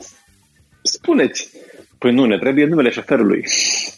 [0.83, 1.51] spuneți.
[1.99, 3.45] Păi nu, ne trebuie numele șoferului.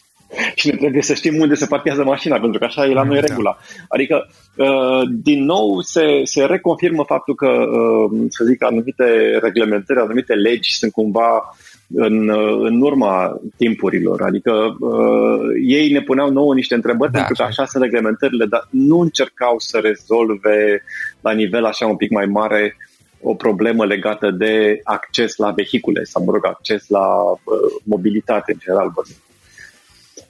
[0.58, 3.20] și ne trebuie să știm unde se parchează mașina, pentru că așa e la noi
[3.20, 3.26] da.
[3.26, 3.58] regula.
[3.88, 10.34] Adică, uh, din nou, se, se reconfirmă faptul că, uh, să zic, anumite reglementări, anumite
[10.34, 11.56] legi sunt cumva
[11.94, 14.22] în, în urma timpurilor.
[14.22, 18.68] Adică uh, ei ne puneau nouă niște întrebări da, pentru că așa sunt reglementările, dar
[18.70, 20.82] nu încercau să rezolve
[21.20, 22.76] la nivel așa un pic mai mare
[23.20, 27.38] o problemă legată de acces la vehicule sau, mă rog, acces la uh,
[27.84, 28.92] mobilitate în general.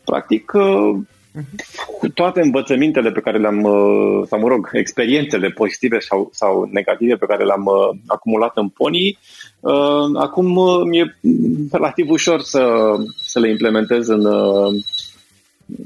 [0.05, 0.97] Practic, uh,
[1.99, 7.15] cu toate învățămintele pe care le-am, uh, sau mă rog, experiențele pozitive sau, sau negative
[7.15, 9.19] pe care le-am uh, acumulat în Pony,
[9.61, 11.17] uh, acum mi-e
[11.71, 14.27] relativ ușor să, să le implementez în,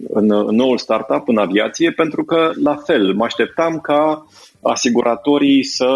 [0.08, 4.26] în, în noul startup, în aviație, pentru că, la fel, mă așteptam ca
[4.62, 5.88] asiguratorii să,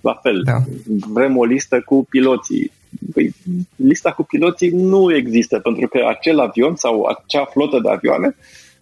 [0.00, 0.56] la fel, da.
[1.12, 2.72] vrem o listă cu piloții.
[3.12, 3.34] Păi,
[3.76, 8.36] lista cu piloții nu există, pentru că acel avion sau acea flotă de avioane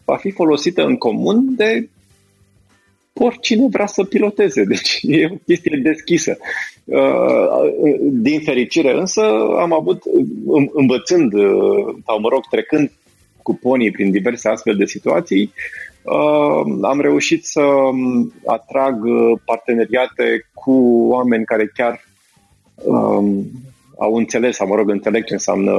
[0.04, 1.88] va fi folosită în comun de
[3.14, 4.64] oricine vrea să piloteze.
[4.64, 6.36] Deci e o chestie deschisă.
[6.84, 7.00] Uh,
[8.10, 9.22] din fericire însă
[9.60, 10.02] am avut,
[10.72, 12.92] învățând, uh, sau mă rog, trecând
[13.42, 15.52] cu ponii prin diverse astfel de situații,
[16.02, 18.96] uh, am reușit să um, atrag
[19.44, 22.04] parteneriate cu oameni care chiar
[22.74, 23.50] um,
[23.98, 25.72] au înțeles, sau mă rog, înțeleg ce înseamnă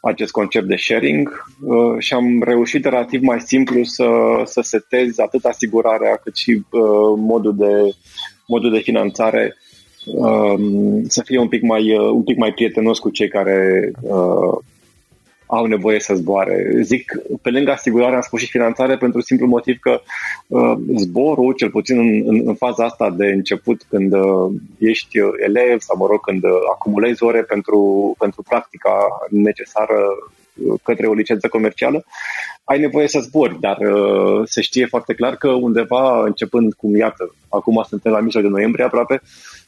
[0.00, 4.08] acest concept de sharing uh, și am reușit relativ mai simplu să,
[4.44, 7.94] să setez atât asigurarea cât și uh, modul, de,
[8.46, 9.56] modul de finanțare
[10.04, 13.90] um, să fie un pic mai, uh, un pic mai prietenos cu cei care
[15.50, 16.70] au nevoie să zboare.
[16.80, 20.00] Zic, pe lângă asigurare am spus și finanțare pentru simplu motiv că
[20.46, 25.80] uh, zborul, cel puțin în, în, în faza asta de început, când uh, ești elev
[25.80, 30.37] sau, mă rog, când uh, acumulezi ore pentru, pentru practica necesară uh,
[30.82, 32.04] către o licență comercială,
[32.64, 37.34] ai nevoie să zbori, dar uh, se știe foarte clar că undeva, începând cum, iată,
[37.48, 39.22] acum suntem la mijloc de noiembrie aproape,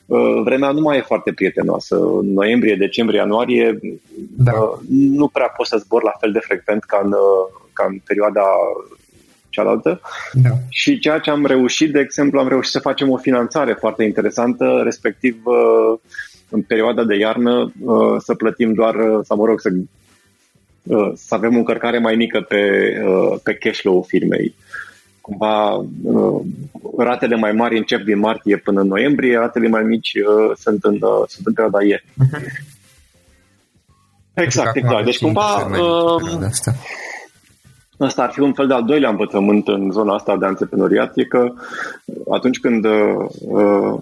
[0.06, 1.98] uh, vremea nu mai e foarte prietenoasă.
[2.22, 3.78] Noiembrie, decembrie, ianuarie,
[4.36, 4.52] da.
[4.52, 7.98] uh, nu prea poți să zbori la fel de frecvent ca în, uh, ca în
[8.04, 8.44] perioada
[9.48, 10.00] cealaltă.
[10.32, 10.50] Da.
[10.68, 14.80] Și ceea ce am reușit, de exemplu, am reușit să facem o finanțare foarte interesantă,
[14.84, 15.98] respectiv uh,
[16.48, 19.99] în perioada de iarnă uh, să plătim doar, uh, sau mă rog, să Uh,
[21.14, 24.54] să avem o încărcare mai mică pe, uh, pe cash flow firmei.
[25.20, 26.40] Cumva uh,
[26.98, 30.12] ratele mai mari încep din martie până în noiembrie, ratele mai mici
[30.56, 32.04] sunt în, sunt în perioada ieri.
[32.04, 32.78] Uh-huh.
[34.34, 35.04] Exact, exact.
[35.04, 35.40] Deci cumva
[36.44, 36.72] asta.
[37.98, 41.24] asta ar fi un fel de al doilea învățământ în zona asta de antreprenoriat, e
[41.24, 41.52] că
[42.30, 43.98] atunci când uh,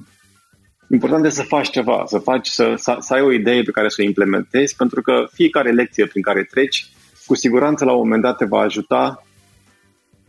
[0.91, 3.89] important e să faci ceva, să faci, să, să, să ai o idee pe care
[3.89, 6.87] să o implementezi, pentru că fiecare lecție prin care treci,
[7.27, 9.23] cu siguranță la un moment dat te va ajuta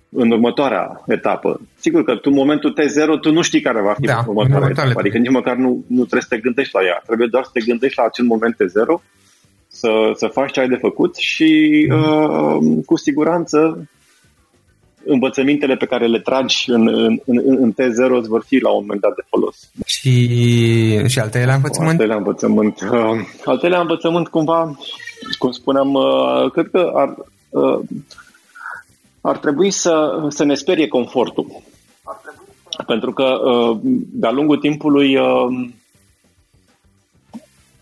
[0.09, 1.61] în următoarea etapă.
[1.79, 4.99] Sigur că tu, în momentul T0, tu nu știi care va fi da, următoarea etapă,
[4.99, 7.01] adică nici măcar nu, nu trebuie să te gândești la ea.
[7.05, 9.03] Trebuie doar să te gândești la acel moment T0,
[9.67, 12.03] să, să faci ce ai de făcut și mm.
[12.03, 13.89] uh, cu siguranță
[15.05, 18.79] învățămintele pe care le tragi în, în, în, în T0 îți vor fi la un
[18.81, 19.71] moment dat de folos.
[19.85, 21.91] Și, și al treilea învățământ?
[21.91, 22.81] Al treilea învățământ.
[22.81, 24.77] Uh, al treilea învățământ cumva,
[25.38, 27.15] cum spuneam, uh, cred că ar,
[27.49, 27.79] uh,
[29.21, 31.62] ar trebui să, să ne sperie confortul.
[32.85, 33.79] Pentru că uh,
[34.12, 35.69] de-a lungul timpului uh,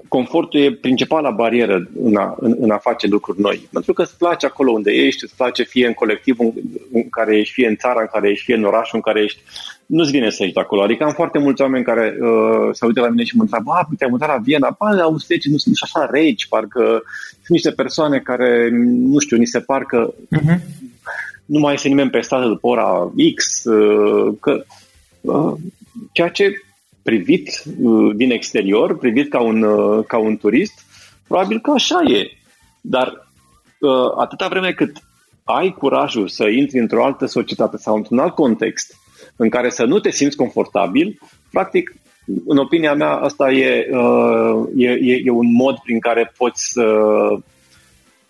[0.07, 3.67] confortul e principala barieră în a, în, în a face lucruri noi.
[3.71, 7.37] Pentru că îți place acolo unde ești, îți place fie în colectivul în, în care
[7.37, 9.41] ești, fie în țara în care ești, fie în orașul în care ești.
[9.85, 10.81] Nu-ți vine să ești acolo.
[10.81, 13.87] Adică am foarte mulți oameni care uh, se uită la mine și mă întreabă, a,
[13.97, 14.75] te-ai mutat la Viena?
[14.79, 16.81] Ba, la austrieci nu sunt așa regi, parcă
[17.31, 20.59] sunt niște persoane care, nu știu, ni se par că uh-huh.
[21.45, 24.63] nu mai este nimeni pe stradă după ora X, uh, că
[25.21, 25.53] uh,
[26.11, 26.61] ceea ce
[27.07, 30.85] privit uh, din exterior, privit ca un, uh, ca un turist,
[31.27, 32.31] probabil că așa e.
[32.81, 33.07] Dar
[33.79, 34.97] uh, atâta vreme cât
[35.43, 38.93] ai curajul să intri într-o altă societate sau într-un alt context
[39.35, 41.19] în care să nu te simți confortabil,
[41.51, 41.95] practic,
[42.45, 43.89] în opinia mea, asta e,
[44.75, 46.83] e, e, e un mod prin care poți să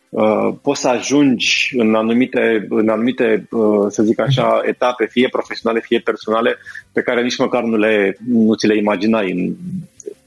[0.10, 5.80] Uh, poți să ajungi în anumite, în anumite uh, să zic așa, etape, fie profesionale,
[5.86, 6.58] fie personale,
[6.91, 9.56] pe care nici măcar nu, le, nu ți le imaginai în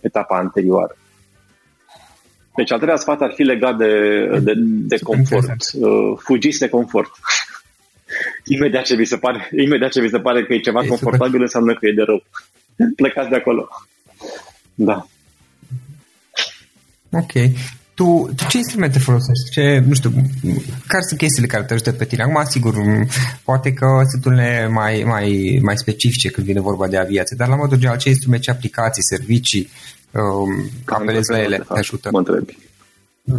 [0.00, 0.96] etapa anterioară.
[2.54, 5.54] Deci al treilea sfat ar fi legat de, de, de confort.
[5.72, 7.10] Uh, fugiți de confort.
[8.54, 11.26] imediat, ce vi se pare, imediat ce vi se pare că e ceva e confortabil,
[11.26, 11.40] super.
[11.40, 12.22] înseamnă că e de rău.
[12.96, 13.68] Plecați de acolo.
[14.74, 15.06] Da.
[17.12, 17.32] Ok
[18.00, 19.50] tu, tu ce instrumente folosești?
[19.50, 20.10] Ce, nu știu,
[20.86, 22.22] care sunt chestiile care te ajută pe tine?
[22.22, 22.74] Acum, sigur,
[23.44, 27.56] poate că sunt unele mai, mai, mai specifice când vine vorba de aviație, dar la
[27.56, 29.68] modul general, ce instrumente, ce aplicații, servicii
[30.10, 32.08] um, apelezi la ele, te ajută?
[32.12, 32.56] Mă întrebi.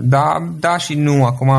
[0.04, 1.25] Da, da și nu.
[1.25, 1.51] Acum,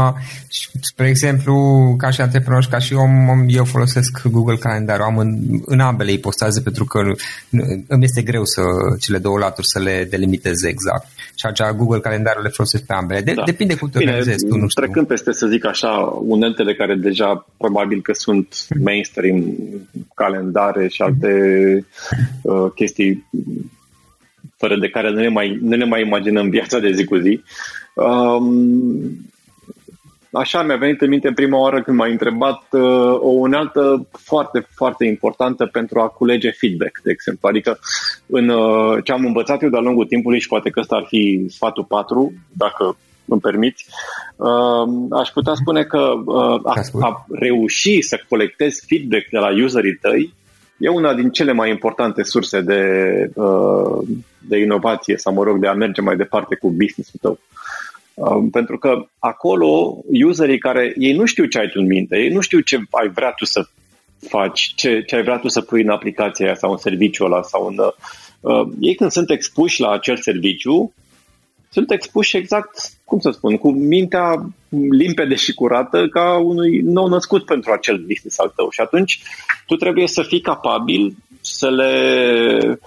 [0.81, 1.55] spre exemplu,
[1.99, 5.01] ca și antreprenor și ca și om, eu folosesc Google Calendar.
[5.01, 6.99] Am în, în ambele ipostaze pentru că
[7.87, 8.63] îmi este greu să
[9.01, 11.07] cele două laturi să le delimitez exact.
[11.35, 13.21] Și așa Google Calendarul le folosesc pe ambele.
[13.21, 13.43] De, da.
[13.45, 14.83] Depinde cum te Bine, organizezi tu, nu știu.
[14.83, 15.91] Trecând peste, să zic așa,
[16.21, 19.45] uneltele care deja probabil că sunt mainstream,
[20.15, 21.33] calendare și alte
[22.43, 23.27] uh, chestii
[24.57, 27.29] fără de care nu ne mai, nu ne mai imaginăm viața de zi cu zi.
[27.31, 27.43] Um,
[30.33, 32.81] așa mi-a venit în minte prima oară când m-ai întrebat uh,
[33.19, 37.49] o unealtă foarte, foarte importantă pentru a culege feedback, de exemplu.
[37.49, 37.79] Adică
[38.27, 41.47] în uh, ce am învățat eu de-a lungul timpului și poate că ăsta ar fi
[41.49, 43.87] sfatul 4, dacă îmi permiți,
[44.37, 49.99] uh, aș putea spune că uh, a, a reuși să colectezi feedback de la userii
[50.01, 50.35] tăi
[50.79, 52.83] e una din cele mai importante surse de,
[53.35, 54.09] uh,
[54.49, 57.31] de inovație sau, mă rog, de a merge mai departe cu business-ul tău.
[57.31, 57.39] Um,
[58.51, 62.41] pentru că acolo, userii care, ei nu știu ce ai tu în minte, ei nu
[62.41, 63.67] știu ce ai vrea tu să
[64.29, 67.43] faci, ce, ce ai vrea tu să pui în aplicația aia sau în serviciul ăla
[67.43, 67.77] sau în...
[68.41, 70.93] Uh, ei când sunt expuși la acel serviciu,
[71.71, 72.71] sunt expuși exact,
[73.05, 74.47] cum să spun, cu mintea
[74.91, 78.71] limpede și curată ca unui nou născut pentru acel business al tău.
[78.71, 79.23] Și atunci
[79.67, 81.93] tu trebuie să fii capabil să le
[82.69, 82.79] Uh,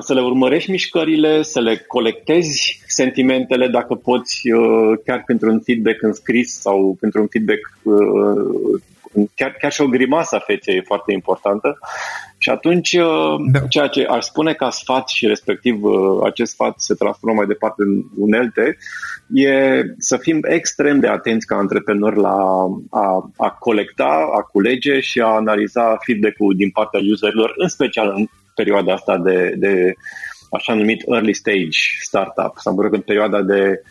[0.00, 6.02] să le urmărești mișcările, să le colectezi sentimentele dacă poți, uh, chiar pentru un feedback
[6.02, 8.80] în scris sau pentru un feedback, uh,
[9.34, 11.78] chiar, chiar și o grimasă a feței e foarte importantă.
[12.38, 12.96] Și atunci,
[13.52, 13.60] da.
[13.68, 15.80] ceea ce aș spune ca sfat și respectiv
[16.24, 18.76] acest sfat se transformă mai departe în unelte,
[19.34, 22.36] e să fim extrem de atenți ca antreprenori la
[22.90, 28.26] a, a colecta, a culege și a analiza feedback-ul din partea userilor, în special în
[28.56, 29.94] perioada asta de, de
[30.50, 33.82] așa numit early stage startup, sau mă rog, în perioada de,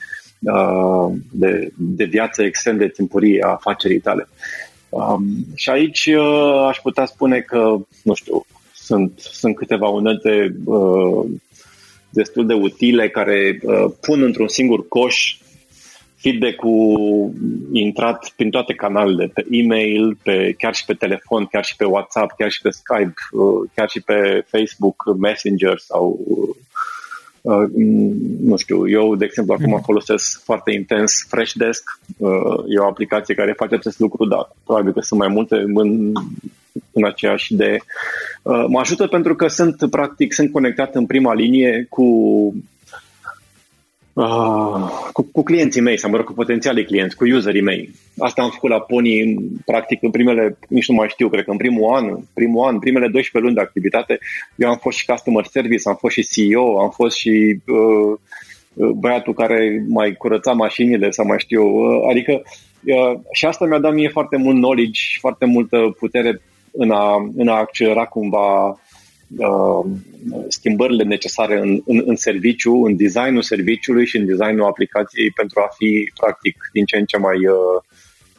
[0.42, 4.28] uh, de, de viață extrem de timpurie a afacerii tale.
[4.90, 5.24] Um,
[5.56, 11.26] și aici uh, aș putea spune că, nu știu, sunt, sunt câteva unelte uh,
[12.10, 15.38] destul de utile care uh, pun într-un singur coș
[16.16, 17.32] feedback-ul
[17.72, 22.32] intrat prin toate canalele, pe e-mail, pe, chiar și pe telefon, chiar și pe WhatsApp,
[22.38, 26.20] chiar și pe Skype, uh, chiar și pe Facebook Messenger sau
[27.46, 27.70] Uh,
[28.42, 29.84] nu știu, eu, de exemplu, acum mhm.
[29.84, 32.00] folosesc foarte intens Freshdesk.
[32.18, 36.12] Uh, e o aplicație care face acest lucru, dar probabil că sunt mai multe în,
[36.92, 37.84] în aceeași idee.
[38.42, 42.06] Uh, mă ajută pentru că sunt, practic, sunt conectat în prima linie cu
[44.16, 47.90] uh, cu, cu clienții mei, sau mă rog, cu potențialii clienți, cu userii mei.
[48.18, 49.36] Asta am făcut la Pony,
[49.66, 53.08] practic, în primele, nici nu mai știu, cred că în primul an, primul an, primele
[53.08, 54.20] 12 luni de activitate,
[54.56, 58.18] eu am fost și customer service, am fost și CEO, am fost și uh,
[58.96, 62.42] băiatul care mai curăța mașinile, sau mai știu, uh, adică
[62.84, 66.42] uh, și asta mi-a dat mie foarte mult knowledge, foarte multă putere
[66.72, 68.80] în a, în a accelera cumva
[69.38, 69.86] uh,
[70.48, 75.70] schimbările necesare în, în, în serviciu, în designul serviciului și în designul aplicației pentru a
[75.78, 77.82] fi, practic, din ce în ce mai uh,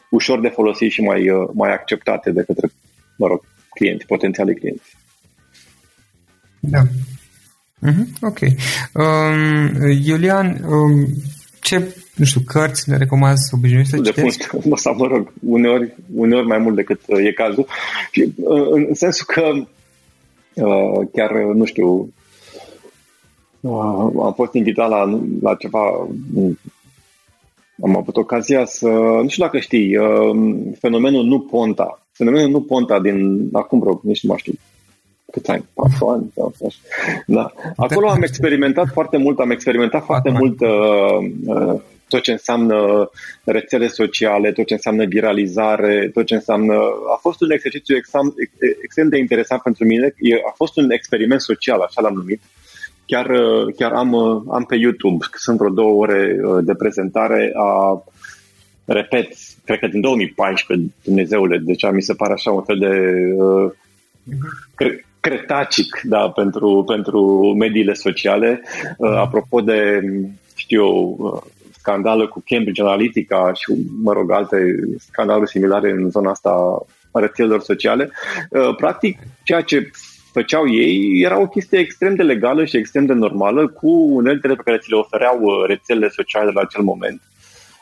[0.09, 2.69] ușor de folosit și mai, uh, mai acceptate de către,
[3.17, 4.95] mă rog, clienți, potențiali clienți.
[6.59, 6.81] Da.
[7.81, 8.39] Uh-huh, ok.
[8.93, 11.07] Um, Iulian, um,
[11.61, 14.47] ce, nu știu, cărți ne recomand să obișnuiți să citești?
[14.63, 17.67] De sau mă rog, uneori, uneori mai mult decât uh, e cazul.
[18.11, 19.41] Și, uh, în sensul că
[20.63, 22.13] Uh, chiar, nu știu,
[23.59, 26.07] uh, am fost invitat la, la ceva,
[27.83, 28.87] am avut ocazia să,
[29.21, 30.37] nu știu dacă știi, uh,
[30.79, 32.01] fenomenul Nu Ponta.
[32.11, 34.53] Fenomenul Nu Ponta din acum vreo, nici nu mai știu,
[35.31, 36.31] câți ani, patru ani.
[36.35, 36.77] Sau așa.
[37.25, 37.51] Da.
[37.75, 43.09] Acolo am experimentat foarte mult, am experimentat foarte mult uh, uh, tot ce înseamnă
[43.43, 46.73] rețele sociale, tot ce înseamnă viralizare, tot ce înseamnă...
[47.13, 48.35] A fost un exercițiu exam,
[48.81, 50.13] extrem de interesant pentru mine.
[50.49, 52.41] A fost un experiment social, așa l-am numit.
[53.05, 53.31] Chiar,
[53.75, 54.15] chiar am,
[54.51, 58.03] am pe YouTube, sunt vreo două ore uh, de prezentare a,
[58.87, 59.27] repet,
[59.65, 62.93] cred că din 2014, Dumnezeule, deci mi se pare așa un fel de
[63.35, 63.71] uh,
[64.75, 68.61] cre- cretacic da, pentru, pentru mediile sociale.
[68.97, 69.99] Uh, apropo de,
[70.55, 71.41] știu eu, uh,
[71.87, 73.73] scandală cu Cambridge Analytica și,
[74.03, 74.57] mă rog, alte
[74.99, 76.49] scandaluri similare în zona asta
[77.11, 78.11] a rețelelor sociale.
[78.49, 79.91] Uh, practic, ceea ce
[80.31, 84.61] făceau ei era o chestie extrem de legală și extrem de normală cu uneltele pe
[84.65, 87.21] care ți le ofereau uh, rețelele sociale la acel moment.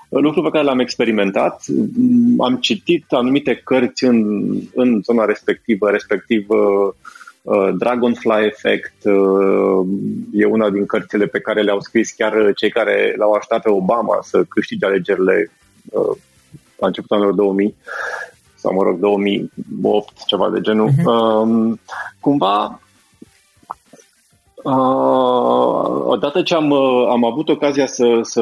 [0.09, 5.89] Uh, lucru pe care l-am experimentat, mm, am citit anumite cărți în, în zona respectivă,
[5.89, 6.93] respectiv Uh,
[7.77, 9.87] Dragonfly Effect uh,
[10.33, 14.19] e una din cărțile pe care le-au scris chiar cei care l-au așteptat pe Obama
[14.21, 15.51] să câștige alegerile
[15.91, 16.17] uh,
[16.77, 17.75] la începutul anilor 2000
[18.55, 20.89] sau mă rog 2008, ceva de genul.
[20.89, 21.79] Uh-huh.
[22.19, 22.79] Cumva
[24.65, 26.73] Uh, odată ce am,
[27.09, 28.41] am avut ocazia să, să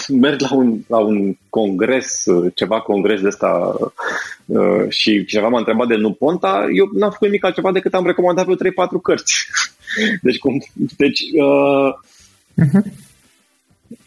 [0.22, 2.24] merg la un, la un congres,
[2.54, 3.76] ceva congres de ăsta
[4.46, 8.06] uh, și cineva m-a întrebat de nu Ponta, eu n-am făcut nimic altceva decât am
[8.06, 9.46] recomandat vreo 3-4 cărți.
[10.22, 10.64] deci, cum,
[10.96, 11.94] deci uh,
[12.64, 12.92] uh-huh.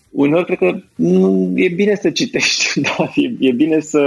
[0.09, 3.11] uneori cred că nu, e bine să citești, da?
[3.15, 3.99] e, e bine să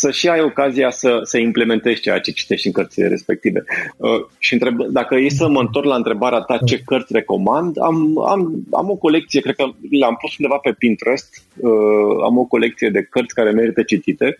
[0.00, 3.64] să și ai ocazia să, să implementezi ceea ce citești în cărțile respective.
[3.96, 7.96] Uh, și întreb, dacă e să mă întorc la întrebarea ta ce cărți recomand, am,
[8.18, 8.40] am,
[8.72, 13.02] am o colecție, cred că le-am pus undeva pe Pinterest, uh, am o colecție de
[13.02, 14.38] cărți care merită citite,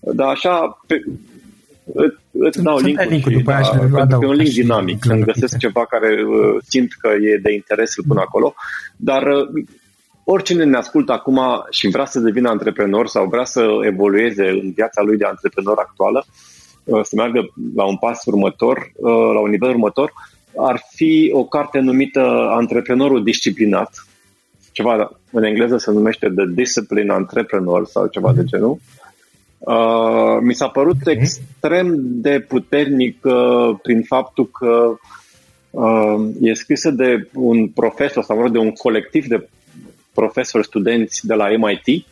[0.00, 1.02] dar așa, pe,
[2.30, 4.98] îți dau link link după da, și pentru că e un link dinamic.
[5.00, 8.54] Când găsesc ceva care uh, simt că e de interes, îl pun acolo.
[8.96, 9.64] Dar uh,
[10.28, 15.02] oricine ne ascultă acum și vrea să devină antreprenor sau vrea să evolueze în viața
[15.02, 16.24] lui de antreprenor actuală,
[16.84, 20.12] uh, să meargă la un pas următor, uh, la un nivel următor,
[20.56, 22.20] ar fi o carte numită
[22.50, 24.06] Antreprenorul disciplinat,
[24.72, 28.78] ceva în engleză se numește The Discipline Entrepreneur sau ceva de genul.
[29.58, 31.14] Uh, mi s-a părut okay.
[31.14, 34.96] extrem de puternic uh, prin faptul că
[35.70, 39.48] uh, e scrisă de un profesor sau de un colectiv de
[40.20, 42.04] profesori studenți de la MIT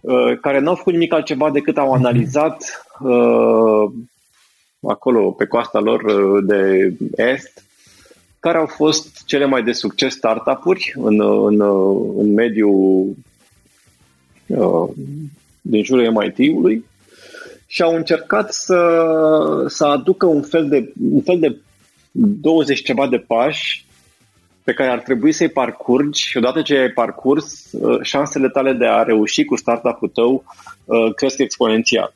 [0.00, 3.90] uh, care nu au făcut nimic altceva decât au analizat uh,
[4.82, 7.62] acolo pe coasta lor uh, de est
[8.40, 11.60] care au fost cele mai de succes startup-uri în, în,
[12.18, 13.16] în mediul
[14.46, 14.88] uh,
[15.60, 16.84] din jurul MIT-ului
[17.66, 19.04] și au încercat să,
[19.66, 21.56] să aducă un fel, de, un fel de
[22.10, 23.86] 20 ceva de pași
[24.68, 28.86] pe care ar trebui să-i parcurgi și odată ce ai parcurs, uh, șansele tale de
[28.86, 30.44] a reuși cu startup-ul tău
[30.84, 32.12] uh, cresc exponențial.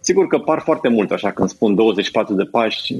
[0.00, 2.94] Sigur că par foarte mult, așa când spun 24 de pași,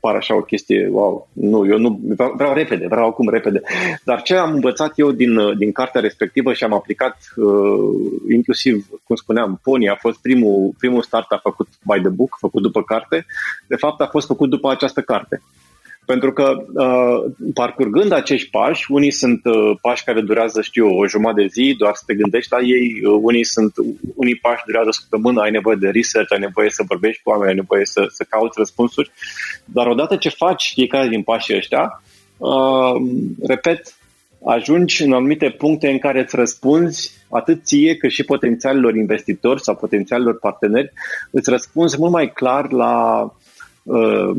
[0.00, 3.62] par așa o chestie, wow, nu, eu nu, vreau, vreau repede, vreau acum repede.
[4.04, 9.16] Dar ce am învățat eu din, din cartea respectivă și am aplicat uh, inclusiv, cum
[9.16, 13.26] spuneam, Pony a fost primul, primul start făcut by the book, făcut după carte,
[13.66, 15.42] de fapt a fost făcut după această carte.
[16.06, 21.40] Pentru că uh, parcurgând acești pași, unii sunt uh, pași care durează, știu o jumătate
[21.40, 23.72] de zi, doar să te gândești la ei, uh, unii sunt,
[24.14, 27.54] unii pași durează săptămână, ai nevoie de research, ai nevoie să vorbești cu oameni, ai
[27.54, 29.10] nevoie să, să cauți răspunsuri,
[29.64, 32.02] dar odată ce faci fiecare din pașii ăștia,
[32.36, 32.94] uh,
[33.46, 33.96] repet,
[34.44, 39.74] ajungi în anumite puncte în care îți răspunzi atât ție cât și potențialilor investitori sau
[39.74, 40.92] potențialilor parteneri,
[41.30, 43.26] îți răspunzi mult mai clar la
[43.84, 44.30] Uh,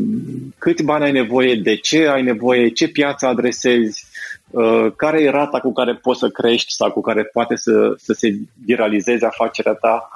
[0.57, 4.05] câți bani ai nevoie, de ce ai nevoie, ce piață adresezi,
[4.49, 8.13] uh, care e rata cu care poți să crești sau cu care poate să, să
[8.13, 8.35] se
[8.65, 10.09] viralizeze afacerea ta.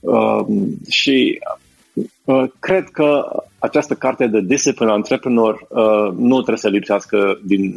[0.00, 0.46] Uh,
[0.88, 1.40] și
[2.58, 5.66] cred că această carte de Discipline Entrepreneur
[6.16, 7.74] nu trebuie să lipsească din,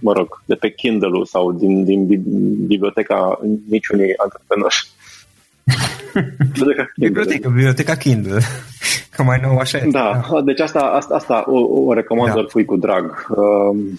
[0.00, 2.06] mă rog, de pe Kindle sau din, din
[2.66, 4.72] biblioteca niciunui antreprenor.
[6.38, 7.08] Biblioteca Kindle.
[7.08, 8.40] Biblioteca, biblioteca Kindle.
[9.10, 9.88] Că mai nou așa e.
[9.90, 12.44] Da, deci asta, asta, asta o, o recomand da.
[12.48, 13.26] fui cu drag.
[13.28, 13.98] Um,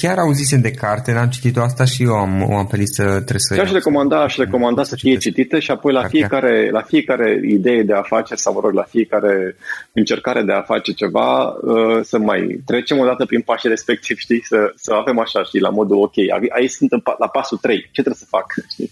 [0.00, 3.38] Chiar auzisem de carte, n-am citit-o asta și eu am, o am pe listă, trebuie
[3.38, 3.60] să...
[3.60, 7.92] Aș recomanda, aș recomanda să fie citită și apoi la fiecare, la fiecare idee de
[7.92, 9.56] afaceri sau, mă rog, la fiecare
[9.92, 14.42] încercare de a face ceva, uh, să mai trecem o dată prin pașii respectivi, știi,
[14.44, 16.14] să, să avem așa, știi, la modul, ok,
[16.48, 18.90] aici sunt la pasul 3, ce trebuie să fac, știi?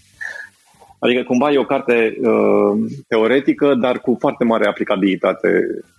[1.05, 2.73] Adică cumva e o carte uh,
[3.07, 5.47] teoretică, dar cu foarte mare aplicabilitate.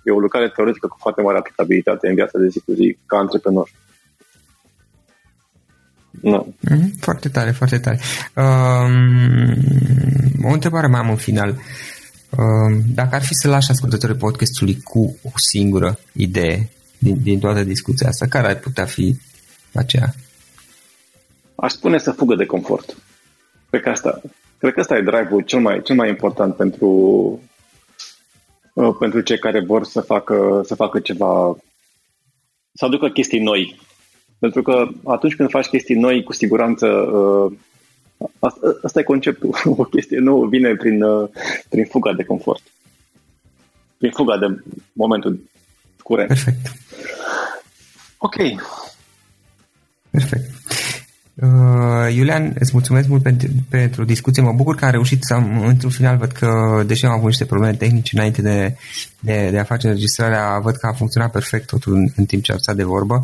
[0.05, 3.17] E o lucrare teoretică cu foarte mare aplicabilitate în viața de zi cu zi, ca
[3.19, 3.69] antreprenor.
[6.21, 6.47] No.
[6.61, 7.99] Mm, foarte tare, foarte tare.
[8.37, 9.55] Um,
[10.49, 11.51] o întrebare mai am în final.
[11.51, 17.63] Um, dacă ar fi să lași ascultătorii podcastului cu o singură idee din, din toată
[17.63, 19.17] discuția asta, care ar putea fi
[19.75, 20.15] aceea?
[21.55, 22.97] Aș spune să fugă de confort.
[23.71, 24.21] Cred că asta,
[24.59, 26.89] Cred că ăsta e drive-ul cel mai, cel mai important pentru,
[28.73, 31.57] uh, pentru cei care vor să facă, să facă ceva,
[32.73, 33.79] să aducă chestii noi.
[34.39, 37.53] Pentru că atunci când faci chestii noi, cu siguranță uh,
[38.39, 39.55] asta, asta e conceptul.
[39.77, 41.29] O chestie nouă vine prin, uh,
[41.69, 42.63] prin fuga de confort.
[43.99, 45.41] Prin fuga de momentul
[46.03, 46.29] curent.
[46.29, 46.73] Perfect.
[48.19, 48.37] Ok.
[50.11, 50.56] Perfect.
[51.43, 54.43] Uh, Iulian, îți mulțumesc mult pentru, pentru discuție.
[54.43, 57.45] Mă bucur că am reușit să am, într-un final, văd că, deși am avut niște
[57.45, 58.77] probleme tehnice înainte de,
[59.21, 62.53] de, de a face înregistrarea, văd că a funcționat perfect totul în, în timp ce
[62.53, 63.21] am stat de vorbă.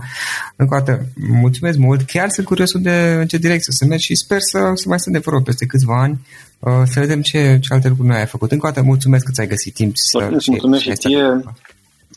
[0.56, 2.02] Încă o dată, mulțumesc mult.
[2.02, 5.12] Chiar sunt curios de în ce direcție să mergi și sper să, să mai stăm
[5.12, 6.26] de vorbă peste câțiva ani,
[6.58, 8.52] uh, să vedem ce, ce alte lucruri noi ai făcut.
[8.52, 10.28] Încă o dată, mulțumesc că ți-ai găsit timp să...
[10.30, 11.44] Mulțumesc și, și ție.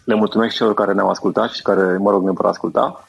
[0.04, 3.06] Le mulțumesc celor care ne-au ascultat și care, mă rog, ne vor asculta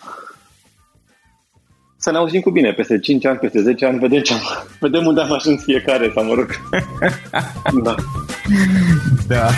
[2.07, 4.41] să ne auzim cu bine peste 5 ani, peste 10 ani, vedem, ce am,
[4.81, 6.49] vedem unde am ajuns fiecare, sau mă rog.
[7.85, 7.95] da.
[9.29, 9.49] Da.